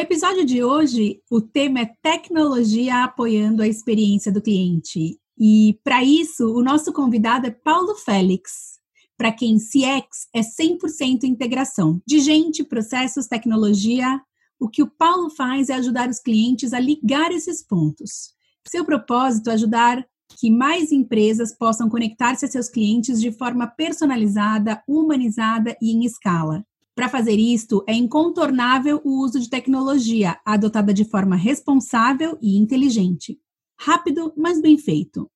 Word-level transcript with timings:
episódio 0.00 0.46
de 0.46 0.64
hoje, 0.64 1.20
o 1.30 1.42
tema 1.42 1.80
é 1.80 1.92
tecnologia 2.02 3.04
apoiando 3.04 3.62
a 3.62 3.68
experiência 3.68 4.32
do 4.32 4.40
cliente. 4.40 5.18
E 5.38 5.78
para 5.84 6.02
isso, 6.02 6.54
o 6.54 6.62
nosso 6.62 6.90
convidado 6.92 7.46
é 7.46 7.50
Paulo 7.50 7.94
Félix, 7.94 8.78
para 9.16 9.30
quem 9.30 9.58
CX 9.58 10.26
é 10.34 10.40
100% 10.40 11.24
integração 11.24 12.00
de 12.06 12.18
gente, 12.18 12.64
processos, 12.64 13.26
tecnologia. 13.26 14.20
O 14.58 14.70
que 14.70 14.82
o 14.82 14.90
Paulo 14.90 15.28
faz 15.28 15.68
é 15.68 15.74
ajudar 15.74 16.08
os 16.08 16.18
clientes 16.18 16.72
a 16.72 16.80
ligar 16.80 17.30
esses 17.30 17.62
pontos. 17.62 18.32
Seu 18.66 18.84
propósito 18.84 19.50
é 19.50 19.52
ajudar 19.52 20.02
que 20.38 20.50
mais 20.50 20.92
empresas 20.92 21.54
possam 21.54 21.90
conectar-se 21.90 22.46
a 22.46 22.48
seus 22.48 22.70
clientes 22.70 23.20
de 23.20 23.30
forma 23.32 23.66
personalizada, 23.66 24.82
humanizada 24.88 25.76
e 25.82 25.92
em 25.92 26.06
escala. 26.06 26.64
Para 27.00 27.08
fazer 27.08 27.38
isto, 27.38 27.82
é 27.86 27.94
incontornável 27.94 29.00
o 29.02 29.24
uso 29.24 29.40
de 29.40 29.48
tecnologia 29.48 30.38
adotada 30.44 30.92
de 30.92 31.02
forma 31.02 31.34
responsável 31.34 32.36
e 32.42 32.58
inteligente. 32.58 33.40
Rápido, 33.74 34.34
mas 34.36 34.60
bem 34.60 34.76
feito. 34.76 35.26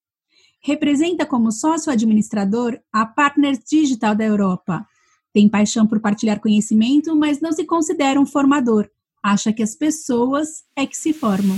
Representa 0.63 1.25
como 1.25 1.51
sócio 1.51 1.91
administrador 1.91 2.79
a 2.93 3.07
Partners 3.07 3.61
Digital 3.67 4.15
da 4.15 4.27
Europa. 4.27 4.87
Tem 5.33 5.49
paixão 5.49 5.87
por 5.87 6.01
partilhar 6.01 6.39
conhecimento, 6.39 7.17
mas 7.17 7.41
não 7.41 7.51
se 7.51 7.65
considera 7.65 8.21
um 8.21 8.27
formador. 8.27 8.87
Acha 9.23 9.51
que 9.51 9.63
as 9.63 9.75
pessoas 9.75 10.65
é 10.77 10.87
que 10.87 10.99
se 10.99 11.15
formam. 11.15 11.57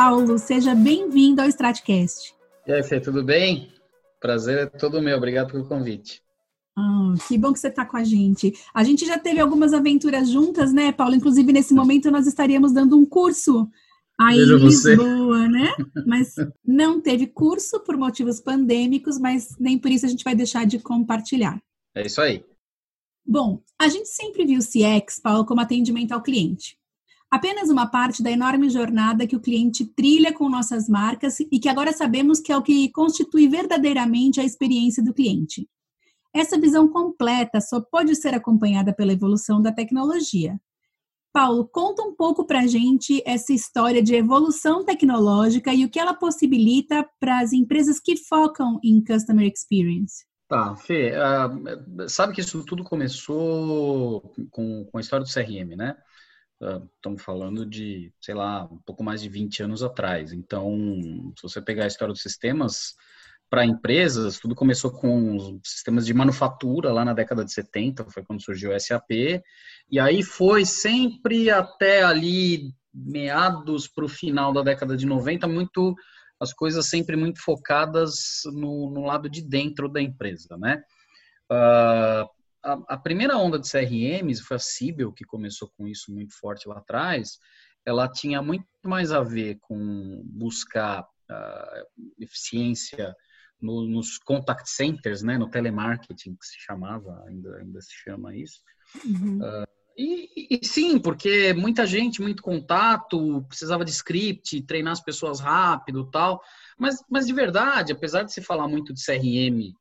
Paulo, 0.00 0.38
seja 0.38 0.76
bem-vindo 0.76 1.42
ao 1.42 1.48
Stratcast. 1.48 2.32
E 2.68 2.72
aí, 2.72 2.84
Fê, 2.84 3.00
tudo 3.00 3.24
bem? 3.24 3.72
Prazer 4.20 4.56
é 4.56 4.66
todo 4.66 5.02
meu, 5.02 5.16
obrigado 5.16 5.50
pelo 5.50 5.66
convite. 5.66 6.22
Ah, 6.78 7.14
que 7.26 7.36
bom 7.36 7.52
que 7.52 7.58
você 7.58 7.66
está 7.66 7.84
com 7.84 7.96
a 7.96 8.04
gente. 8.04 8.54
A 8.72 8.84
gente 8.84 9.04
já 9.04 9.18
teve 9.18 9.40
algumas 9.40 9.72
aventuras 9.72 10.30
juntas, 10.30 10.72
né, 10.72 10.92
Paulo? 10.92 11.16
Inclusive, 11.16 11.52
nesse 11.52 11.74
momento, 11.74 12.12
nós 12.12 12.28
estaríamos 12.28 12.70
dando 12.70 12.96
um 12.96 13.04
curso 13.04 13.68
aí 14.16 14.38
em 14.38 14.44
Lisboa, 14.44 15.40
você. 15.40 15.48
né? 15.48 15.74
Mas 16.06 16.36
não 16.64 17.00
teve 17.00 17.26
curso 17.26 17.80
por 17.80 17.96
motivos 17.96 18.38
pandêmicos, 18.38 19.18
mas 19.18 19.56
nem 19.58 19.76
por 19.76 19.90
isso 19.90 20.06
a 20.06 20.08
gente 20.08 20.22
vai 20.22 20.36
deixar 20.36 20.64
de 20.64 20.78
compartilhar. 20.78 21.60
É 21.92 22.06
isso 22.06 22.20
aí. 22.20 22.44
Bom, 23.26 23.60
a 23.76 23.88
gente 23.88 24.08
sempre 24.08 24.46
viu 24.46 24.60
o 24.60 24.62
CX, 24.62 25.18
Paulo, 25.20 25.44
como 25.44 25.60
atendimento 25.60 26.12
ao 26.12 26.22
cliente 26.22 26.77
apenas 27.30 27.68
uma 27.68 27.86
parte 27.86 28.22
da 28.22 28.30
enorme 28.30 28.70
jornada 28.70 29.26
que 29.26 29.36
o 29.36 29.40
cliente 29.40 29.84
trilha 29.84 30.32
com 30.32 30.48
nossas 30.48 30.88
marcas 30.88 31.40
e 31.40 31.58
que 31.58 31.68
agora 31.68 31.92
sabemos 31.92 32.40
que 32.40 32.52
é 32.52 32.56
o 32.56 32.62
que 32.62 32.90
constitui 32.90 33.48
verdadeiramente 33.48 34.40
a 34.40 34.44
experiência 34.44 35.02
do 35.02 35.14
cliente. 35.14 35.68
Essa 36.34 36.58
visão 36.58 36.88
completa 36.88 37.60
só 37.60 37.80
pode 37.80 38.14
ser 38.14 38.34
acompanhada 38.34 38.92
pela 38.92 39.12
evolução 39.12 39.60
da 39.60 39.72
tecnologia. 39.72 40.58
Paulo, 41.32 41.68
conta 41.68 42.02
um 42.02 42.14
pouco 42.14 42.46
para 42.46 42.60
a 42.60 42.66
gente 42.66 43.22
essa 43.24 43.52
história 43.52 44.02
de 44.02 44.14
evolução 44.14 44.84
tecnológica 44.84 45.72
e 45.72 45.84
o 45.84 45.90
que 45.90 45.98
ela 45.98 46.14
possibilita 46.14 47.08
para 47.20 47.40
as 47.40 47.52
empresas 47.52 48.00
que 48.00 48.16
focam 48.16 48.80
em 48.82 49.02
Customer 49.04 49.46
Experience. 49.46 50.24
Tá, 50.48 50.74
Fê, 50.76 51.12
uh, 51.12 52.08
sabe 52.08 52.34
que 52.34 52.40
isso 52.40 52.64
tudo 52.64 52.82
começou 52.82 54.32
com, 54.50 54.86
com 54.86 54.98
a 54.98 55.00
história 55.00 55.24
do 55.24 55.30
CRM, 55.30 55.76
né? 55.76 55.94
Estamos 56.60 57.22
falando 57.22 57.64
de, 57.64 58.12
sei 58.20 58.34
lá, 58.34 58.64
um 58.64 58.78
pouco 58.78 59.02
mais 59.02 59.20
de 59.20 59.28
20 59.28 59.62
anos 59.62 59.82
atrás. 59.82 60.32
Então, 60.32 61.32
se 61.36 61.42
você 61.42 61.60
pegar 61.62 61.84
a 61.84 61.88
história 61.88 62.12
dos 62.12 62.22
sistemas 62.22 62.94
para 63.50 63.64
empresas, 63.64 64.38
tudo 64.38 64.54
começou 64.54 64.90
com 64.90 65.36
os 65.36 65.60
sistemas 65.64 66.04
de 66.04 66.12
manufatura 66.12 66.92
lá 66.92 67.04
na 67.04 67.14
década 67.14 67.44
de 67.44 67.52
70, 67.52 68.04
foi 68.10 68.22
quando 68.22 68.42
surgiu 68.42 68.72
o 68.72 68.78
SAP, 68.78 69.42
e 69.90 69.98
aí 69.98 70.22
foi 70.22 70.64
sempre 70.66 71.50
até 71.50 72.02
ali 72.02 72.74
meados 72.92 73.88
para 73.88 74.04
o 74.04 74.08
final 74.08 74.52
da 74.52 74.62
década 74.62 74.96
de 74.96 75.06
90, 75.06 75.46
muito 75.46 75.94
as 76.40 76.52
coisas 76.52 76.86
sempre 76.86 77.16
muito 77.16 77.40
focadas 77.42 78.42
no, 78.52 78.90
no 78.90 79.02
lado 79.02 79.28
de 79.28 79.42
dentro 79.42 79.88
da 79.88 80.00
empresa, 80.00 80.56
né? 80.56 80.82
Uh, 81.50 82.28
a, 82.62 82.94
a, 82.94 82.96
primeira 82.96 83.36
onda 83.36 83.58
de 83.58 83.70
CRMs, 83.70 84.42
foi 84.42 84.56
a 84.56 84.60
Cibel 84.60 85.12
que 85.12 85.24
começou 85.24 85.70
com 85.76 85.86
isso 85.86 86.12
muito 86.12 86.36
forte 86.38 86.68
lá 86.68 86.78
atrás, 86.78 87.38
ela 87.84 88.08
tinha 88.08 88.42
muito 88.42 88.66
mais 88.84 89.12
a 89.12 89.22
ver 89.22 89.58
com 89.60 90.22
buscar 90.24 91.02
uh, 91.02 92.04
eficiência 92.18 93.14
no, 93.60 93.86
nos 93.86 94.18
contact 94.18 94.68
centers, 94.68 95.22
né, 95.22 95.38
no 95.38 95.50
telemarketing 95.50 96.36
que 96.36 96.46
se 96.46 96.56
chamava, 96.58 97.24
ainda, 97.26 97.56
ainda 97.58 97.80
se 97.80 97.92
chama 97.92 98.36
isso. 98.36 98.60
Uhum. 99.04 99.38
Uh, 99.38 99.66
e, 99.96 100.58
e, 100.60 100.64
sim, 100.64 100.98
porque 100.98 101.52
muita 101.54 101.84
gente, 101.84 102.22
muito 102.22 102.40
contato, 102.40 103.42
precisava 103.48 103.84
de 103.84 103.90
script, 103.90 104.62
treinar 104.62 104.92
as 104.92 105.02
pessoas 105.02 105.40
rápido 105.40 106.08
tal. 106.08 106.40
Mas, 106.78 107.02
mas 107.10 107.26
de 107.26 107.32
verdade, 107.32 107.92
apesar 107.92 108.22
de 108.22 108.32
se 108.32 108.40
falar 108.40 108.68
muito 108.68 108.94
de 108.94 109.04
CRM 109.04 109.74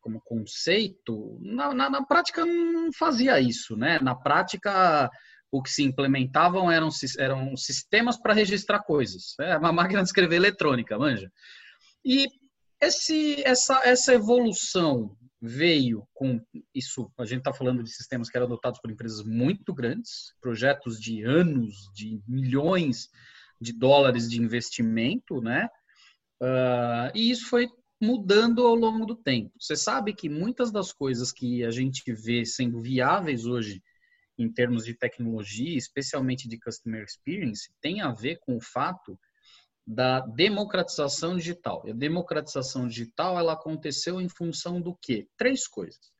como 0.00 0.20
conceito, 0.20 1.38
na, 1.40 1.72
na, 1.72 1.90
na, 1.90 2.04
prática 2.04 2.44
não 2.44 2.92
fazia 2.92 3.40
isso, 3.40 3.76
né? 3.76 3.98
Na 4.00 4.14
prática, 4.14 5.10
o 5.50 5.62
que 5.62 5.70
se 5.70 5.82
implementavam 5.82 6.70
eram, 6.70 6.88
eram 7.18 7.56
sistemas 7.56 8.20
para 8.20 8.34
registrar 8.34 8.82
coisas. 8.82 9.34
É 9.40 9.56
uma 9.56 9.72
máquina 9.72 10.02
de 10.02 10.08
escrever 10.08 10.36
eletrônica, 10.36 10.98
manja. 10.98 11.30
E 12.04 12.28
esse, 12.80 13.42
essa, 13.44 13.80
essa 13.84 14.12
evolução 14.12 15.16
veio 15.40 16.06
com 16.14 16.40
isso. 16.74 17.10
A 17.18 17.24
gente 17.24 17.38
está 17.38 17.52
falando 17.52 17.82
de 17.82 17.90
sistemas 17.90 18.28
que 18.28 18.36
eram 18.36 18.46
adotados 18.46 18.80
por 18.80 18.90
empresas 18.90 19.24
muito 19.24 19.74
grandes, 19.74 20.34
projetos 20.40 21.00
de 21.00 21.22
anos, 21.24 21.90
de 21.94 22.20
milhões 22.28 23.08
de 23.60 23.72
dólares 23.72 24.28
de 24.28 24.40
investimento, 24.40 25.40
né? 25.40 25.68
Uh, 26.42 27.14
e 27.14 27.30
isso 27.30 27.48
foi 27.48 27.68
mudando 28.02 28.66
ao 28.66 28.74
longo 28.74 29.06
do 29.06 29.14
tempo. 29.14 29.52
Você 29.60 29.76
sabe 29.76 30.12
que 30.12 30.28
muitas 30.28 30.72
das 30.72 30.92
coisas 30.92 31.30
que 31.30 31.64
a 31.64 31.70
gente 31.70 32.12
vê 32.12 32.44
sendo 32.44 32.80
viáveis 32.80 33.46
hoje 33.46 33.80
em 34.36 34.52
termos 34.52 34.84
de 34.84 34.92
tecnologia, 34.92 35.78
especialmente 35.78 36.48
de 36.48 36.58
customer 36.58 37.04
experience, 37.04 37.72
tem 37.80 38.00
a 38.00 38.10
ver 38.10 38.40
com 38.40 38.56
o 38.56 38.60
fato 38.60 39.16
da 39.86 40.18
democratização 40.18 41.36
digital. 41.36 41.84
E 41.86 41.92
a 41.92 41.94
democratização 41.94 42.88
digital 42.88 43.38
ela 43.38 43.52
aconteceu 43.52 44.20
em 44.20 44.28
função 44.28 44.80
do 44.80 44.96
quê? 45.00 45.28
Três 45.36 45.68
coisas. 45.68 46.10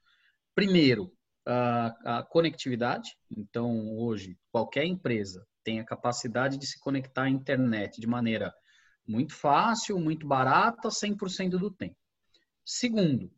Primeiro, 0.54 1.12
a, 1.44 2.18
a 2.18 2.22
conectividade. 2.22 3.10
Então, 3.28 3.96
hoje, 3.96 4.38
qualquer 4.52 4.84
empresa 4.84 5.44
tem 5.64 5.80
a 5.80 5.84
capacidade 5.84 6.58
de 6.58 6.66
se 6.66 6.78
conectar 6.78 7.24
à 7.24 7.30
internet 7.30 8.00
de 8.00 8.06
maneira 8.06 8.54
muito 9.06 9.34
fácil, 9.34 9.98
muito 9.98 10.26
barata, 10.26 10.88
100% 10.88 11.50
do 11.50 11.70
tempo. 11.70 11.96
Segundo, 12.64 13.30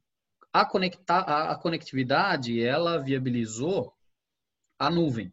a, 0.53 0.65
conectar, 0.65 1.21
a, 1.21 1.57
conectividade, 1.57 2.63
ela 2.63 2.99
viabilizou 2.99 3.93
a 4.79 4.91
nuvem, 4.91 5.33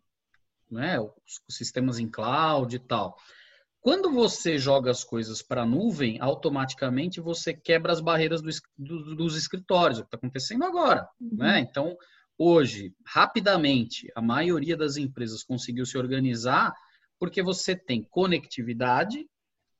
né? 0.69 0.99
os, 0.99 1.11
os 1.47 1.55
sistemas 1.55 1.99
em 1.99 2.09
cloud 2.09 2.75
e 2.75 2.79
tal. 2.79 3.17
Quando 3.81 4.11
você 4.11 4.59
joga 4.59 4.91
as 4.91 5.03
coisas 5.03 5.41
para 5.41 5.63
a 5.63 5.65
nuvem, 5.65 6.19
automaticamente 6.21 7.19
você 7.19 7.51
quebra 7.51 7.91
as 7.91 7.99
barreiras 7.99 8.41
do, 8.41 8.49
do, 8.77 9.15
dos 9.15 9.35
escritórios, 9.35 9.97
o 9.97 10.01
que 10.03 10.07
está 10.07 10.17
acontecendo 10.17 10.63
agora. 10.63 11.09
Uhum. 11.19 11.37
Né? 11.37 11.59
Então, 11.59 11.97
hoje, 12.37 12.93
rapidamente, 13.03 14.07
a 14.15 14.21
maioria 14.21 14.77
das 14.77 14.97
empresas 14.97 15.43
conseguiu 15.43 15.85
se 15.85 15.97
organizar 15.97 16.73
porque 17.19 17.41
você 17.41 17.75
tem 17.75 18.03
conectividade 18.03 19.27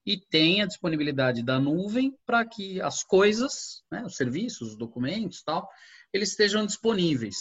e 0.06 0.18
tem 0.18 0.62
a 0.62 0.66
disponibilidade 0.66 1.44
da 1.44 1.60
nuvem 1.60 2.16
para 2.26 2.44
que 2.46 2.82
as 2.82 3.04
coisas, 3.04 3.84
né, 3.92 4.04
os 4.04 4.16
serviços, 4.16 4.70
os 4.70 4.78
documentos, 4.78 5.44
tal, 5.44 5.68
eles 6.14 6.30
estejam 6.30 6.66
disponíveis. 6.66 7.38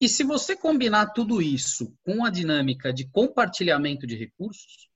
E 0.00 0.08
se 0.08 0.22
você 0.22 0.54
combinar 0.54 1.12
tudo 1.12 1.40
isso 1.40 1.94
com 2.04 2.24
a 2.24 2.30
dinâmica 2.30 2.92
de 2.92 3.08
compartilhamento 3.08 4.06
de 4.06 4.16
recursos, 4.16 4.88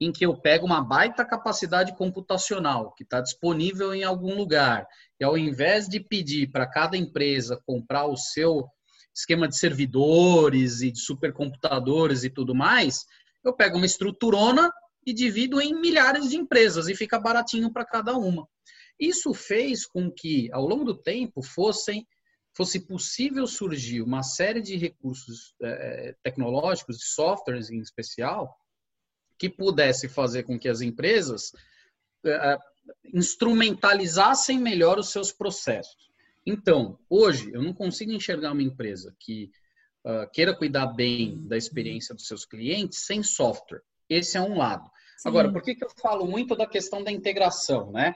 em 0.00 0.10
que 0.10 0.24
eu 0.24 0.34
pego 0.34 0.64
uma 0.64 0.82
baita 0.82 1.24
capacidade 1.24 1.94
computacional 1.96 2.92
que 2.94 3.04
está 3.04 3.20
disponível 3.20 3.94
em 3.94 4.02
algum 4.02 4.34
lugar, 4.34 4.86
e 5.20 5.24
ao 5.24 5.36
invés 5.36 5.86
de 5.86 6.00
pedir 6.00 6.50
para 6.50 6.66
cada 6.66 6.96
empresa 6.96 7.60
comprar 7.66 8.06
o 8.06 8.16
seu 8.16 8.66
esquema 9.14 9.46
de 9.46 9.58
servidores 9.58 10.80
e 10.80 10.90
de 10.90 10.98
supercomputadores 10.98 12.24
e 12.24 12.30
tudo 12.30 12.54
mais, 12.54 13.04
eu 13.44 13.54
pego 13.54 13.76
uma 13.76 13.86
estruturona 13.86 14.70
e 15.06 15.12
divido 15.12 15.60
em 15.60 15.74
milhares 15.80 16.28
de 16.30 16.36
empresas 16.36 16.88
e 16.88 16.94
fica 16.94 17.18
baratinho 17.18 17.72
para 17.72 17.84
cada 17.84 18.16
uma. 18.16 18.46
Isso 18.98 19.32
fez 19.32 19.86
com 19.86 20.10
que, 20.10 20.50
ao 20.52 20.66
longo 20.66 20.84
do 20.84 20.94
tempo, 20.94 21.42
fossem 21.42 22.06
fosse 22.52 22.80
possível 22.80 23.46
surgir 23.46 24.02
uma 24.02 24.24
série 24.24 24.60
de 24.60 24.76
recursos 24.76 25.54
é, 25.62 26.14
tecnológicos, 26.22 26.98
de 26.98 27.04
softwares 27.04 27.70
em 27.70 27.78
especial, 27.78 28.58
que 29.38 29.48
pudesse 29.48 30.08
fazer 30.08 30.42
com 30.42 30.58
que 30.58 30.68
as 30.68 30.80
empresas 30.80 31.52
é, 32.26 32.58
instrumentalizassem 33.14 34.58
melhor 34.58 34.98
os 34.98 35.10
seus 35.10 35.32
processos. 35.32 36.10
Então, 36.44 36.98
hoje, 37.08 37.50
eu 37.52 37.62
não 37.62 37.72
consigo 37.72 38.12
enxergar 38.12 38.52
uma 38.52 38.62
empresa 38.62 39.14
que 39.18 39.50
uh, 40.04 40.28
queira 40.32 40.56
cuidar 40.56 40.86
bem 40.86 41.46
da 41.46 41.56
experiência 41.56 42.14
dos 42.14 42.26
seus 42.26 42.44
clientes 42.44 43.00
sem 43.00 43.22
software. 43.22 43.82
Esse 44.10 44.36
é 44.36 44.40
um 44.40 44.58
lado. 44.58 44.90
Sim. 45.16 45.28
Agora, 45.28 45.52
por 45.52 45.62
que, 45.62 45.74
que 45.74 45.84
eu 45.84 45.90
falo 46.02 46.26
muito 46.26 46.56
da 46.56 46.66
questão 46.66 47.04
da 47.04 47.12
integração, 47.12 47.92
né? 47.92 48.14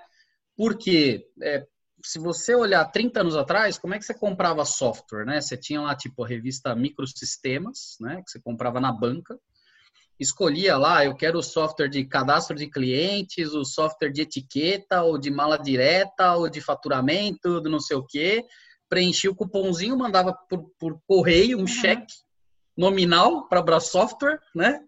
Porque 0.56 1.26
é, 1.41 1.64
se 2.05 2.19
você 2.19 2.55
olhar 2.55 2.85
30 2.87 3.20
anos 3.20 3.37
atrás, 3.37 3.79
como 3.79 3.94
é 3.94 3.99
que 3.99 4.05
você 4.05 4.14
comprava 4.14 4.64
software, 4.64 5.25
né? 5.25 5.41
Você 5.41 5.56
tinha 5.56 5.81
lá, 5.81 5.94
tipo, 5.94 6.25
a 6.25 6.29
revista 6.29 6.75
Microsistemas, 6.75 7.96
né? 8.00 8.23
Que 8.25 8.31
você 8.31 8.41
comprava 8.41 8.81
na 8.81 8.93
banca. 8.93 9.38
Escolhia 10.19 10.76
lá, 10.76 11.05
eu 11.05 11.14
quero 11.14 11.38
o 11.38 11.43
software 11.43 11.88
de 11.88 12.05
cadastro 12.05 12.56
de 12.56 12.69
clientes, 12.69 13.52
o 13.52 13.64
software 13.64 14.12
de 14.12 14.23
etiqueta, 14.23 15.02
ou 15.02 15.19
de 15.19 15.31
mala 15.31 15.58
direta, 15.58 16.35
ou 16.37 16.49
de 16.49 16.61
faturamento, 16.61 17.61
do 17.61 17.70
não 17.70 17.81
sei 17.81 17.97
o 17.97 18.05
quê. 18.05 18.44
Preenchia 18.88 19.31
o 19.31 19.35
cupomzinho, 19.35 19.97
mandava 19.97 20.32
por, 20.49 20.70
por 20.79 21.00
correio 21.06 21.56
um 21.58 21.62
uhum. 21.62 21.67
cheque 21.67 22.14
nominal 22.76 23.49
para 23.49 23.76
a 23.76 23.81
Software, 23.81 24.38
né? 24.55 24.81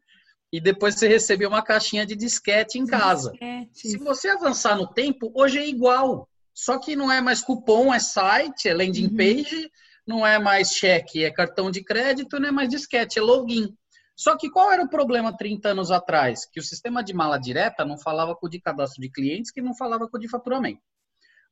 E 0.56 0.60
depois 0.60 0.94
você 0.94 1.06
recebia 1.06 1.48
uma 1.48 1.60
caixinha 1.60 2.06
de 2.06 2.16
disquete 2.16 2.78
em 2.78 2.86
casa. 2.86 3.30
Disquete. 3.32 3.88
Se 3.90 3.98
você 3.98 4.30
avançar 4.30 4.74
no 4.74 4.86
tempo, 4.86 5.30
hoje 5.34 5.58
é 5.58 5.68
igual. 5.68 6.26
Só 6.54 6.78
que 6.78 6.96
não 6.96 7.12
é 7.12 7.20
mais 7.20 7.42
cupom, 7.42 7.92
é 7.92 7.98
site, 7.98 8.66
é 8.66 8.72
landing 8.72 9.08
uhum. 9.08 9.16
page, 9.16 9.70
não 10.06 10.26
é 10.26 10.38
mais 10.38 10.70
cheque, 10.70 11.22
é 11.22 11.30
cartão 11.30 11.70
de 11.70 11.84
crédito, 11.84 12.40
não 12.40 12.48
é 12.48 12.50
mais 12.50 12.70
disquete, 12.70 13.18
é 13.18 13.22
login. 13.22 13.76
Só 14.16 14.34
que 14.34 14.48
qual 14.48 14.72
era 14.72 14.82
o 14.82 14.88
problema 14.88 15.36
30 15.36 15.68
anos 15.68 15.90
atrás? 15.90 16.46
Que 16.46 16.58
o 16.58 16.62
sistema 16.62 17.04
de 17.04 17.12
mala 17.12 17.36
direta 17.38 17.84
não 17.84 17.98
falava 17.98 18.34
com 18.34 18.46
o 18.46 18.48
de 18.48 18.58
cadastro 18.58 19.02
de 19.02 19.10
clientes, 19.10 19.50
que 19.50 19.60
não 19.60 19.76
falava 19.76 20.08
com 20.08 20.16
o 20.16 20.20
de 20.20 20.26
faturamento. 20.26 20.80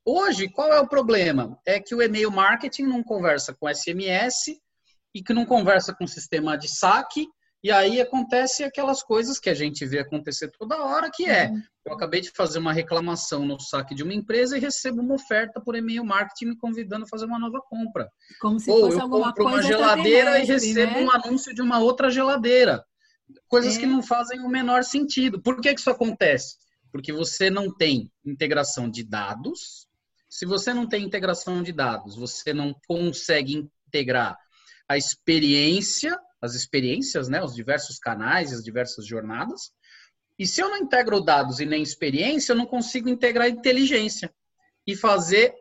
Hoje, 0.03 0.49
qual 0.49 0.73
é 0.73 0.79
o 0.79 0.87
problema? 0.87 1.59
É 1.63 1.79
que 1.79 1.93
o 1.93 2.01
e-mail 2.01 2.31
marketing 2.31 2.85
não 2.85 3.03
conversa 3.03 3.53
com 3.53 3.71
SMS 3.71 4.59
e 5.13 5.21
que 5.21 5.31
não 5.31 5.45
conversa 5.45 5.93
com 5.93 6.05
o 6.05 6.07
sistema 6.07 6.57
de 6.57 6.67
saque 6.67 7.27
e 7.65 7.71
aí 7.71 7.99
acontece 7.99 8.63
aquelas 8.63 9.01
coisas 9.01 9.39
que 9.39 9.49
a 9.49 9.53
gente 9.55 9.87
vê 9.87 9.97
acontecer 9.97 10.49
toda 10.49 10.83
hora, 10.83 11.09
que 11.11 11.25
é, 11.25 11.49
uhum. 11.49 11.63
eu 11.83 11.93
acabei 11.93 12.21
de 12.21 12.29
fazer 12.29 12.59
uma 12.59 12.71
reclamação 12.71 13.43
no 13.43 13.59
saque 13.59 13.95
de 13.95 14.03
uma 14.03 14.13
empresa 14.13 14.55
e 14.55 14.61
recebo 14.61 15.01
uma 15.01 15.15
oferta 15.15 15.59
por 15.59 15.75
e-mail 15.75 16.05
marketing 16.05 16.49
me 16.49 16.57
convidando 16.57 17.05
a 17.05 17.07
fazer 17.07 17.25
uma 17.25 17.39
nova 17.39 17.59
compra. 17.67 18.07
Como 18.39 18.59
se 18.59 18.69
Ou 18.69 18.81
fosse 18.81 18.99
eu 18.99 19.09
compro 19.09 19.47
uma 19.47 19.63
geladeira 19.63 20.37
e 20.37 20.45
recebo 20.45 20.93
né? 20.93 21.05
um 21.05 21.09
anúncio 21.09 21.55
de 21.55 21.61
uma 21.63 21.79
outra 21.79 22.11
geladeira. 22.11 22.85
Coisas 23.47 23.77
é. 23.77 23.79
que 23.79 23.87
não 23.87 24.03
fazem 24.03 24.41
o 24.41 24.47
menor 24.47 24.83
sentido. 24.83 25.41
Por 25.41 25.59
que, 25.59 25.73
que 25.73 25.79
isso 25.79 25.89
acontece? 25.89 26.57
Porque 26.91 27.11
você 27.11 27.49
não 27.49 27.75
tem 27.75 28.11
integração 28.23 28.87
de 28.87 29.03
dados. 29.03 29.87
Se 30.29 30.45
você 30.45 30.71
não 30.71 30.87
tem 30.87 31.03
integração 31.03 31.63
de 31.63 31.71
dados, 31.71 32.15
você 32.15 32.53
não 32.53 32.75
consegue 32.87 33.67
integrar 33.87 34.37
a 34.87 34.97
experiência 34.97 36.15
as 36.45 36.55
experiências, 36.55 37.27
né, 37.27 37.43
os 37.43 37.53
diversos 37.53 37.99
canais, 37.99 38.53
as 38.53 38.63
diversas 38.63 39.05
jornadas. 39.05 39.71
E 40.37 40.45
se 40.45 40.61
eu 40.61 40.69
não 40.69 40.77
integro 40.77 41.21
dados 41.21 41.59
e 41.59 41.65
nem 41.65 41.81
experiência, 41.81 42.51
eu 42.51 42.57
não 42.57 42.65
consigo 42.65 43.09
integrar 43.09 43.49
inteligência 43.49 44.33
e 44.85 44.95
fazer 44.95 45.53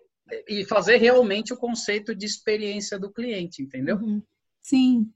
e 0.49 0.65
fazer 0.65 0.97
realmente 0.97 1.53
o 1.53 1.57
conceito 1.57 2.15
de 2.15 2.25
experiência 2.25 2.99
do 2.99 3.13
cliente, 3.13 3.63
entendeu? 3.63 3.97
Uhum. 3.97 4.23
Sim, 4.63 5.13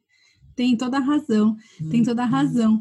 tem 0.55 0.77
toda 0.77 0.99
a 0.99 1.01
razão, 1.01 1.57
uhum. 1.81 1.89
tem 1.89 2.03
toda 2.03 2.23
a 2.23 2.27
razão. 2.27 2.79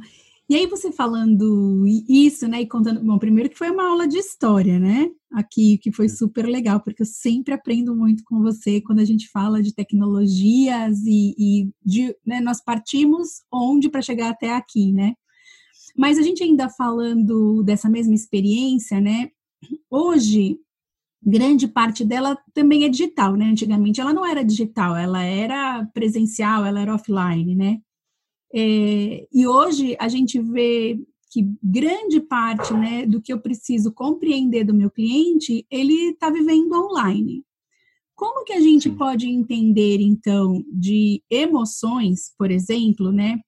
E 0.49 0.55
aí 0.55 0.65
você 0.65 0.93
falando 0.93 1.85
isso, 2.07 2.47
né, 2.47 2.61
e 2.61 2.67
contando, 2.67 3.03
bom, 3.03 3.17
primeiro 3.19 3.49
que 3.49 3.57
foi 3.57 3.69
uma 3.69 3.89
aula 3.89 4.07
de 4.07 4.17
história, 4.17 4.79
né, 4.79 5.09
aqui, 5.31 5.77
que 5.77 5.91
foi 5.91 6.07
super 6.07 6.45
legal, 6.45 6.79
porque 6.79 7.01
eu 7.01 7.05
sempre 7.05 7.53
aprendo 7.53 7.93
muito 7.93 8.23
com 8.23 8.41
você 8.41 8.79
quando 8.79 8.99
a 8.99 9.05
gente 9.05 9.29
fala 9.29 9.61
de 9.61 9.73
tecnologias 9.75 10.99
e, 11.05 11.35
e 11.37 11.69
de, 11.83 12.15
né, 12.25 12.39
nós 12.39 12.63
partimos 12.63 13.41
onde 13.51 13.89
para 13.89 14.01
chegar 14.01 14.29
até 14.29 14.53
aqui, 14.53 14.93
né. 14.93 15.15
Mas 15.97 16.17
a 16.17 16.21
gente 16.21 16.41
ainda 16.43 16.69
falando 16.69 17.61
dessa 17.63 17.89
mesma 17.89 18.15
experiência, 18.15 19.01
né, 19.01 19.29
hoje 19.89 20.57
grande 21.21 21.67
parte 21.67 22.05
dela 22.05 22.37
também 22.53 22.85
é 22.85 22.89
digital, 22.89 23.35
né? 23.35 23.45
Antigamente 23.45 23.99
ela 23.99 24.13
não 24.13 24.25
era 24.25 24.43
digital, 24.45 24.95
ela 24.95 25.23
era 25.23 25.85
presencial, 25.93 26.65
ela 26.65 26.79
era 26.79 26.95
offline, 26.95 27.55
né? 27.55 27.79
É, 28.53 29.27
e 29.33 29.47
hoje 29.47 29.95
a 29.99 30.07
gente 30.07 30.39
vê 30.39 30.99
que 31.29 31.45
grande 31.61 32.19
parte 32.21 32.73
né, 32.73 33.05
do 33.05 33.21
que 33.21 33.31
eu 33.31 33.39
preciso 33.39 33.91
compreender 33.91 34.63
do 34.63 34.73
meu 34.73 34.89
cliente, 34.89 35.65
ele 35.69 36.11
está 36.11 36.29
vivendo 36.29 36.73
online. 36.73 37.43
Como 38.15 38.43
que 38.43 38.53
a 38.53 38.61
gente 38.61 38.89
Sim. 38.89 38.95
pode 38.95 39.27
entender, 39.27 39.99
então, 40.01 40.63
de 40.71 41.21
emoções, 41.29 42.33
por 42.37 42.49
exemplo, 42.49 43.11
né, 43.11 43.39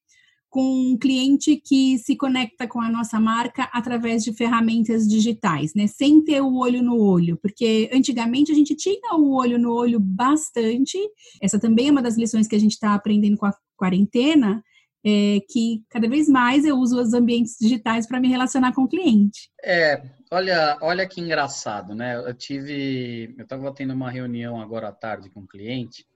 com 0.48 0.92
um 0.92 0.98
cliente 0.98 1.56
que 1.56 1.96
se 1.98 2.16
conecta 2.16 2.66
com 2.68 2.80
a 2.80 2.90
nossa 2.90 3.18
marca 3.20 3.68
através 3.72 4.22
de 4.22 4.32
ferramentas 4.32 5.08
digitais, 5.08 5.74
né, 5.74 5.86
sem 5.86 6.22
ter 6.22 6.40
o 6.40 6.54
olho 6.56 6.82
no 6.82 7.00
olho, 7.00 7.38
porque 7.40 7.88
antigamente 7.92 8.52
a 8.52 8.54
gente 8.54 8.74
tinha 8.76 9.14
o 9.16 9.32
olho 9.32 9.58
no 9.58 9.72
olho 9.72 9.98
bastante. 9.98 10.98
Essa 11.40 11.58
também 11.58 11.88
é 11.88 11.90
uma 11.90 12.02
das 12.02 12.16
lições 12.16 12.46
que 12.46 12.56
a 12.56 12.60
gente 12.60 12.72
está 12.72 12.94
aprendendo 12.94 13.38
com 13.38 13.46
a 13.46 13.54
quarentena, 13.76 14.62
é, 15.04 15.40
que 15.48 15.82
cada 15.88 16.08
vez 16.08 16.28
mais 16.28 16.64
eu 16.64 16.76
uso 16.76 17.00
os 17.00 17.14
ambientes 17.14 17.56
digitais 17.58 18.06
para 18.06 18.20
me 18.20 18.28
relacionar 18.28 18.72
com 18.74 18.82
o 18.82 18.88
cliente. 18.88 19.50
É, 19.62 20.02
olha, 20.30 20.76
olha 20.82 21.08
que 21.08 21.20
engraçado, 21.20 21.94
né? 21.94 22.16
Eu 22.16 22.34
tive, 22.34 23.34
eu 23.36 23.42
estava 23.42 23.72
tendo 23.74 23.94
uma 23.94 24.10
reunião 24.10 24.60
agora 24.60 24.88
à 24.88 24.92
tarde 24.92 25.30
com 25.30 25.40
um 25.40 25.46
cliente 25.46 26.06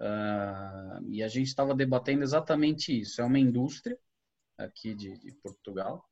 uh, 0.00 1.04
e 1.08 1.22
a 1.22 1.28
gente 1.28 1.48
estava 1.48 1.74
debatendo 1.74 2.22
exatamente 2.22 2.98
isso. 2.98 3.20
É 3.20 3.24
uma 3.24 3.38
indústria 3.38 3.98
aqui 4.56 4.94
de, 4.94 5.18
de 5.18 5.32
Portugal, 5.42 6.04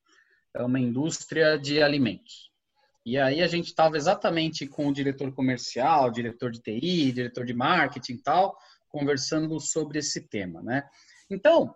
é 0.55 0.63
uma 0.63 0.81
indústria 0.81 1.57
de 1.57 1.83
alimentos. 1.83 2.51
E 3.05 3.19
aí 3.19 3.43
a 3.43 3.49
gente 3.49 3.67
estava 3.67 3.97
exatamente 3.97 4.67
com 4.67 4.87
o 4.87 4.93
diretor 4.93 5.33
comercial, 5.33 6.11
diretor 6.11 6.53
de 6.53 6.61
TI, 6.61 7.11
diretor 7.13 7.45
de 7.45 7.55
marketing 7.55 8.13
e 8.13 8.23
tal, 8.23 8.57
conversando 8.89 9.59
sobre 9.59 9.99
esse 9.99 10.21
tema, 10.29 10.63
né? 10.63 10.85
Então, 11.29 11.75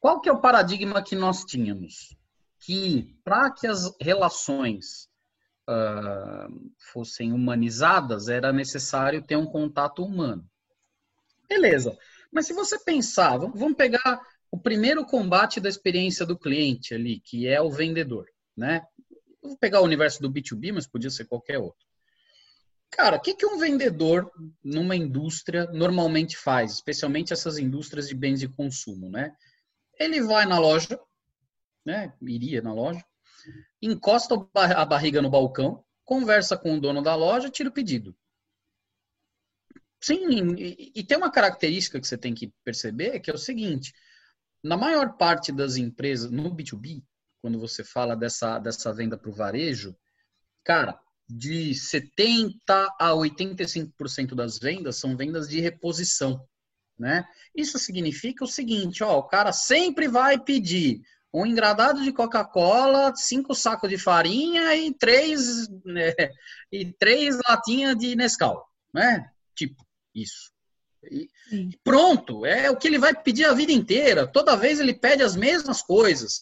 qual 0.00 0.20
que 0.20 0.28
é 0.28 0.32
o 0.32 0.40
paradigma 0.40 1.02
que 1.02 1.14
nós 1.14 1.44
tínhamos? 1.44 2.16
Que 2.58 3.14
para 3.22 3.50
que 3.50 3.66
as 3.66 3.94
relações 4.00 5.08
uh, 5.68 6.72
fossem 6.92 7.32
humanizadas, 7.32 8.28
era 8.28 8.52
necessário 8.52 9.22
ter 9.22 9.36
um 9.36 9.46
contato 9.46 10.02
humano. 10.02 10.44
Beleza. 11.48 11.96
Mas 12.32 12.46
se 12.46 12.52
você 12.52 12.78
pensar, 12.78 13.36
vamos 13.36 13.74
pegar 13.74 14.20
o 14.50 14.58
primeiro 14.58 15.04
combate 15.04 15.60
da 15.60 15.68
experiência 15.68 16.24
do 16.24 16.38
cliente 16.38 16.94
ali, 16.94 17.20
que 17.20 17.46
é 17.46 17.60
o 17.60 17.70
vendedor, 17.70 18.26
né? 18.56 18.82
Vou 19.42 19.56
pegar 19.56 19.80
o 19.80 19.84
universo 19.84 20.20
do 20.20 20.30
B2B, 20.30 20.72
mas 20.72 20.86
podia 20.86 21.10
ser 21.10 21.24
qualquer 21.26 21.58
outro. 21.58 21.86
Cara, 22.90 23.16
o 23.16 23.20
que, 23.20 23.34
que 23.34 23.46
um 23.46 23.58
vendedor 23.58 24.30
numa 24.62 24.96
indústria 24.96 25.66
normalmente 25.72 26.36
faz, 26.36 26.72
especialmente 26.72 27.32
essas 27.32 27.58
indústrias 27.58 28.08
de 28.08 28.14
bens 28.14 28.40
de 28.40 28.48
consumo, 28.48 29.08
né? 29.08 29.34
Ele 30.00 30.22
vai 30.22 30.46
na 30.46 30.58
loja, 30.58 30.98
né? 31.84 32.14
Iria 32.22 32.62
na 32.62 32.72
loja, 32.72 33.04
encosta 33.82 34.34
a 34.54 34.84
barriga 34.86 35.20
no 35.20 35.28
balcão, 35.28 35.84
conversa 36.06 36.56
com 36.56 36.74
o 36.74 36.80
dono 36.80 37.02
da 37.02 37.14
loja, 37.14 37.50
tira 37.50 37.68
o 37.68 37.72
pedido. 37.72 38.16
Sim, 40.02 40.54
e, 40.56 41.04
tem 41.04 41.18
uma 41.18 41.30
característica 41.30 42.00
que 42.00 42.08
você 42.08 42.16
tem 42.16 42.34
que 42.34 42.50
perceber, 42.64 43.20
que 43.20 43.30
é 43.30 43.34
o 43.34 43.38
seguinte: 43.38 43.92
na 44.64 44.74
maior 44.74 45.18
parte 45.18 45.52
das 45.52 45.76
empresas, 45.76 46.30
no 46.30 46.50
B2B, 46.50 47.04
quando 47.42 47.60
você 47.60 47.84
fala 47.84 48.16
dessa, 48.16 48.58
dessa 48.58 48.94
venda 48.94 49.18
para 49.18 49.28
o 49.28 49.34
varejo, 49.34 49.94
cara, 50.64 50.98
de 51.28 51.72
70% 51.72 52.56
a 52.98 53.10
85% 53.10 54.34
das 54.34 54.58
vendas 54.58 54.96
são 54.96 55.14
vendas 55.14 55.46
de 55.46 55.60
reposição 55.60 56.48
né? 57.00 57.24
Isso 57.54 57.78
significa 57.78 58.44
o 58.44 58.48
seguinte, 58.48 59.02
ó, 59.02 59.18
o 59.18 59.22
cara 59.24 59.52
sempre 59.52 60.06
vai 60.06 60.38
pedir 60.38 61.00
um 61.32 61.46
engradado 61.46 62.02
de 62.02 62.12
Coca-Cola, 62.12 63.14
cinco 63.16 63.54
sacos 63.54 63.88
de 63.88 63.96
farinha 63.96 64.74
e 64.76 64.92
três 64.92 65.68
né, 65.84 66.12
e 66.70 66.92
três 66.92 67.38
latinhas 67.48 67.96
de 67.96 68.14
Nescau, 68.14 68.68
né? 68.92 69.30
Tipo 69.54 69.84
isso. 70.14 70.52
E 71.10 71.28
pronto, 71.82 72.44
é 72.44 72.70
o 72.70 72.76
que 72.76 72.86
ele 72.86 72.98
vai 72.98 73.14
pedir 73.14 73.46
a 73.46 73.54
vida 73.54 73.72
inteira. 73.72 74.26
Toda 74.26 74.56
vez 74.56 74.78
ele 74.78 74.92
pede 74.92 75.22
as 75.22 75.34
mesmas 75.34 75.80
coisas. 75.80 76.40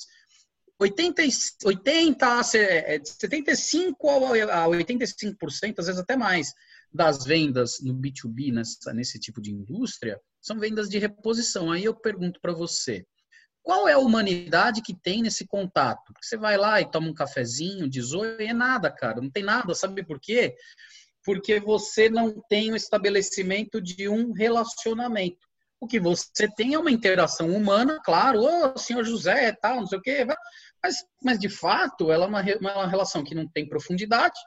80, 0.81 1.23
80 1.65 2.43
75 2.43 4.09
a 4.09 4.67
85%, 4.67 5.75
às 5.79 5.87
vezes 5.87 6.01
até 6.01 6.17
mais, 6.17 6.55
das 6.93 7.25
vendas 7.25 7.81
no 7.81 7.95
B2B, 7.95 8.53
nessa, 8.53 8.93
nesse 8.93 9.19
tipo 9.19 9.41
de 9.41 9.53
indústria, 9.53 10.21
são 10.41 10.59
vendas 10.59 10.89
de 10.89 10.99
reposição. 10.99 11.71
Aí 11.71 11.85
eu 11.85 11.95
pergunto 11.95 12.41
para 12.41 12.53
você, 12.53 13.05
qual 13.63 13.87
é 13.87 13.93
a 13.93 13.99
humanidade 13.99 14.81
que 14.81 14.95
tem 14.95 15.23
nesse 15.23 15.47
contato? 15.47 16.13
Você 16.23 16.37
vai 16.37 16.57
lá 16.57 16.81
e 16.81 16.91
toma 16.91 17.09
um 17.09 17.15
cafezinho, 17.15 17.89
diz 17.89 18.13
oi, 18.13 18.47
é 18.47 18.53
nada, 18.53 18.91
cara, 18.91 19.21
não 19.21 19.31
tem 19.31 19.43
nada, 19.43 19.75
sabe 19.75 20.03
por 20.05 20.19
quê? 20.19 20.55
Porque 21.23 21.61
você 21.61 22.09
não 22.09 22.41
tem 22.49 22.73
o 22.73 22.77
estabelecimento 22.77 23.81
de 23.81 24.09
um 24.09 24.33
relacionamento. 24.33 25.47
O 25.81 25.87
que 25.87 26.01
você 26.01 26.49
tem 26.57 26.75
é 26.75 26.79
uma 26.79 26.91
interação 26.91 27.55
humana, 27.55 28.01
claro, 28.03 28.41
ô, 28.41 28.73
oh, 28.75 28.79
senhor 28.79 29.05
José, 29.05 29.53
tal, 29.53 29.81
não 29.81 29.87
sei 29.87 29.99
o 29.99 30.03
quê, 30.03 30.27
mas, 30.83 31.05
mas 31.23 31.39
de 31.39 31.49
fato 31.49 32.11
ela 32.11 32.25
é 32.25 32.29
uma, 32.29 32.43
uma 32.61 32.87
relação 32.87 33.23
que 33.23 33.35
não 33.35 33.47
tem 33.47 33.69
profundidade, 33.69 34.39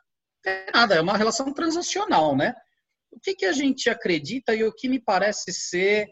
é 0.45 0.71
nada, 0.73 0.95
é 0.95 1.01
uma 1.01 1.15
relação 1.15 1.53
transacional, 1.53 2.35
né? 2.35 2.55
O 3.11 3.19
que, 3.19 3.35
que 3.35 3.45
a 3.45 3.51
gente 3.51 3.89
acredita 3.89 4.55
e 4.55 4.63
o 4.63 4.73
que 4.73 4.87
me 4.87 4.99
parece 4.99 5.51
ser 5.51 6.07